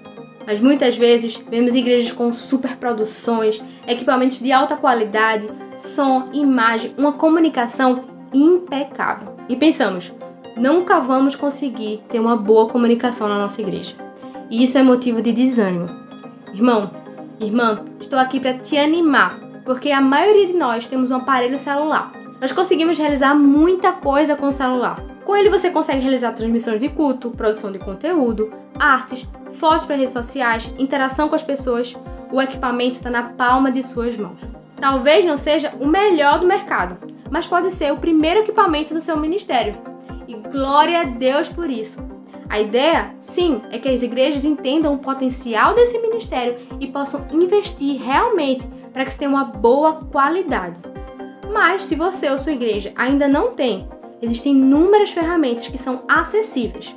Mas 0.45 0.59
muitas 0.59 0.97
vezes 0.97 1.41
vemos 1.49 1.73
igrejas 1.73 2.11
com 2.11 2.31
superproduções, 2.33 3.61
equipamentos 3.87 4.39
de 4.39 4.51
alta 4.51 4.75
qualidade, 4.75 5.47
som, 5.79 6.29
imagem, 6.33 6.93
uma 6.97 7.13
comunicação 7.13 8.03
impecável. 8.33 9.35
E 9.47 9.55
pensamos, 9.55 10.13
nunca 10.57 10.99
vamos 10.99 11.35
conseguir 11.35 12.03
ter 12.09 12.19
uma 12.19 12.35
boa 12.35 12.67
comunicação 12.67 13.27
na 13.27 13.39
nossa 13.39 13.61
igreja. 13.61 13.95
E 14.49 14.63
isso 14.63 14.77
é 14.77 14.83
motivo 14.83 15.21
de 15.21 15.31
desânimo. 15.31 15.87
Irmão, 16.53 16.91
irmã, 17.39 17.83
estou 17.99 18.19
aqui 18.19 18.39
para 18.39 18.57
te 18.59 18.77
animar, 18.77 19.39
porque 19.63 19.89
a 19.89 20.01
maioria 20.01 20.47
de 20.47 20.53
nós 20.53 20.85
temos 20.85 21.11
um 21.11 21.15
aparelho 21.15 21.57
celular 21.57 22.24
nós 22.39 22.51
conseguimos 22.51 22.97
realizar 22.97 23.33
muita 23.33 23.93
coisa 23.93 24.35
com 24.35 24.47
o 24.47 24.53
celular. 24.53 24.95
Com 25.25 25.35
ele 25.35 25.49
você 25.49 25.69
consegue 25.69 26.01
realizar 26.01 26.33
transmissões 26.33 26.79
de 26.79 26.89
culto, 26.89 27.31
produção 27.31 27.71
de 27.71 27.79
conteúdo, 27.79 28.53
artes, 28.77 29.27
fotos 29.53 29.85
para 29.85 29.95
redes 29.95 30.13
sociais, 30.13 30.73
interação 30.77 31.29
com 31.29 31.35
as 31.35 31.43
pessoas. 31.43 31.95
O 32.31 32.41
equipamento 32.41 32.97
está 32.97 33.09
na 33.09 33.23
palma 33.23 33.71
de 33.71 33.81
suas 33.81 34.17
mãos. 34.17 34.39
Talvez 34.75 35.25
não 35.25 35.37
seja 35.37 35.71
o 35.79 35.87
melhor 35.87 36.39
do 36.39 36.47
mercado, 36.47 36.97
mas 37.31 37.47
pode 37.47 37.73
ser 37.73 37.91
o 37.93 37.97
primeiro 37.97 38.41
equipamento 38.41 38.93
do 38.93 38.99
seu 38.99 39.17
ministério. 39.17 39.75
E 40.27 40.35
glória 40.35 41.01
a 41.01 41.03
Deus 41.03 41.47
por 41.47 41.69
isso. 41.69 42.05
A 42.49 42.59
ideia, 42.59 43.15
sim, 43.19 43.61
é 43.71 43.79
que 43.79 43.89
as 43.89 44.03
igrejas 44.03 44.43
entendam 44.43 44.93
o 44.93 44.99
potencial 44.99 45.73
desse 45.73 45.97
ministério 45.99 46.57
e 46.79 46.87
possam 46.87 47.25
investir 47.31 48.01
realmente 48.01 48.67
para 48.93 49.05
que 49.05 49.11
se 49.11 49.17
tenha 49.17 49.31
uma 49.31 49.45
boa 49.45 50.05
qualidade. 50.11 50.94
Mas 51.55 51.85
se 51.85 51.95
você 51.95 52.29
ou 52.29 52.37
sua 52.37 52.51
igreja 52.51 52.91
ainda 52.97 53.29
não 53.29 53.53
tem, 53.53 53.87
existem 54.21 54.51
inúmeras 54.51 55.11
ferramentas 55.11 55.69
que 55.69 55.77
são 55.77 56.03
acessíveis. 56.05 56.93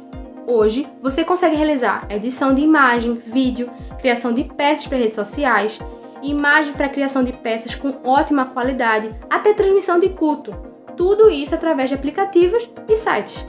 Hoje, 0.48 0.84
você 1.00 1.22
consegue 1.22 1.54
realizar 1.54 2.04
edição 2.10 2.52
de 2.52 2.62
imagem, 2.62 3.22
vídeo, 3.24 3.70
criação 4.00 4.32
de 4.32 4.42
peças 4.42 4.88
para 4.88 4.98
redes 4.98 5.14
sociais, 5.14 5.78
imagem 6.24 6.72
para 6.72 6.88
criação 6.88 7.22
de 7.22 7.32
peças 7.32 7.76
com 7.76 8.00
ótima 8.02 8.46
qualidade, 8.46 9.14
até 9.30 9.54
transmissão 9.54 10.00
de 10.00 10.08
culto. 10.08 10.52
Tudo 10.96 11.30
isso 11.30 11.54
através 11.54 11.90
de 11.90 11.94
aplicativos 11.94 12.68
e 12.88 12.96
sites. 12.96 13.46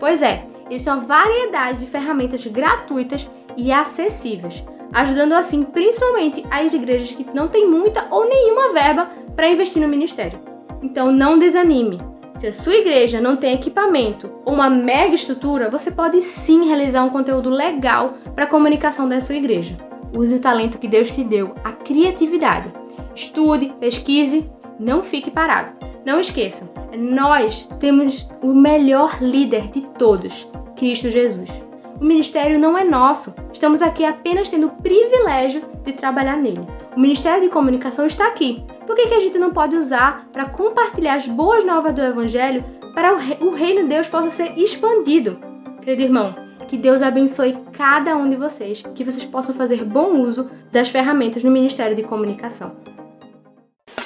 Pois 0.00 0.22
é, 0.22 0.44
é 0.68 0.92
uma 0.92 1.02
variedade 1.02 1.78
de 1.78 1.86
ferramentas 1.86 2.44
gratuitas 2.44 3.30
e 3.56 3.70
acessíveis, 3.70 4.64
ajudando 4.92 5.34
assim 5.34 5.62
principalmente 5.62 6.44
as 6.50 6.74
igrejas 6.74 7.12
que 7.12 7.24
não 7.32 7.46
têm 7.46 7.70
muita 7.70 8.08
ou 8.10 8.28
nenhuma 8.28 8.72
verba 8.72 9.08
para 9.38 9.48
investir 9.48 9.80
no 9.80 9.86
ministério. 9.86 10.40
Então 10.82 11.12
não 11.12 11.38
desanime. 11.38 12.00
Se 12.34 12.48
a 12.48 12.52
sua 12.52 12.74
igreja 12.74 13.20
não 13.20 13.36
tem 13.36 13.54
equipamento 13.54 14.28
ou 14.44 14.52
uma 14.52 14.68
mega 14.68 15.14
estrutura, 15.14 15.70
você 15.70 15.92
pode 15.92 16.20
sim 16.22 16.66
realizar 16.66 17.04
um 17.04 17.10
conteúdo 17.10 17.48
legal 17.48 18.14
para 18.34 18.46
a 18.46 18.48
comunicação 18.48 19.08
da 19.08 19.20
sua 19.20 19.36
igreja. 19.36 19.76
Use 20.12 20.34
o 20.34 20.40
talento 20.40 20.78
que 20.78 20.88
Deus 20.88 21.14
te 21.14 21.22
deu, 21.22 21.54
a 21.62 21.70
criatividade. 21.70 22.72
Estude, 23.14 23.72
pesquise, 23.78 24.50
não 24.76 25.04
fique 25.04 25.30
parado. 25.30 25.70
Não 26.04 26.18
esqueçam, 26.18 26.68
nós 26.98 27.68
temos 27.78 28.28
o 28.42 28.52
melhor 28.52 29.22
líder 29.22 29.68
de 29.68 29.82
todos, 29.82 30.48
Cristo 30.74 31.10
Jesus. 31.10 31.67
O 32.00 32.04
ministério 32.04 32.58
não 32.60 32.78
é 32.78 32.84
nosso, 32.84 33.34
estamos 33.52 33.82
aqui 33.82 34.04
apenas 34.04 34.48
tendo 34.48 34.68
o 34.68 34.82
privilégio 34.82 35.64
de 35.84 35.92
trabalhar 35.92 36.36
nele. 36.36 36.60
O 36.96 37.00
Ministério 37.00 37.40
de 37.40 37.48
Comunicação 37.48 38.06
está 38.06 38.28
aqui. 38.28 38.64
Por 38.86 38.94
que, 38.94 39.08
que 39.08 39.14
a 39.14 39.20
gente 39.20 39.36
não 39.36 39.52
pode 39.52 39.74
usar 39.74 40.28
para 40.32 40.48
compartilhar 40.48 41.14
as 41.14 41.26
boas 41.26 41.64
novas 41.64 41.92
do 41.92 42.00
Evangelho 42.00 42.64
para 42.94 43.14
o, 43.14 43.16
rei, 43.16 43.38
o 43.40 43.50
reino 43.50 43.82
de 43.82 43.88
Deus 43.88 44.06
possa 44.06 44.30
ser 44.30 44.56
expandido? 44.56 45.40
Querido 45.82 46.02
irmão, 46.02 46.34
que 46.68 46.76
Deus 46.76 47.02
abençoe 47.02 47.56
cada 47.72 48.16
um 48.16 48.30
de 48.30 48.36
vocês, 48.36 48.82
que 48.94 49.02
vocês 49.04 49.24
possam 49.24 49.54
fazer 49.54 49.84
bom 49.84 50.20
uso 50.20 50.48
das 50.70 50.88
ferramentas 50.88 51.42
no 51.42 51.50
Ministério 51.50 51.96
de 51.96 52.04
Comunicação. 52.04 52.76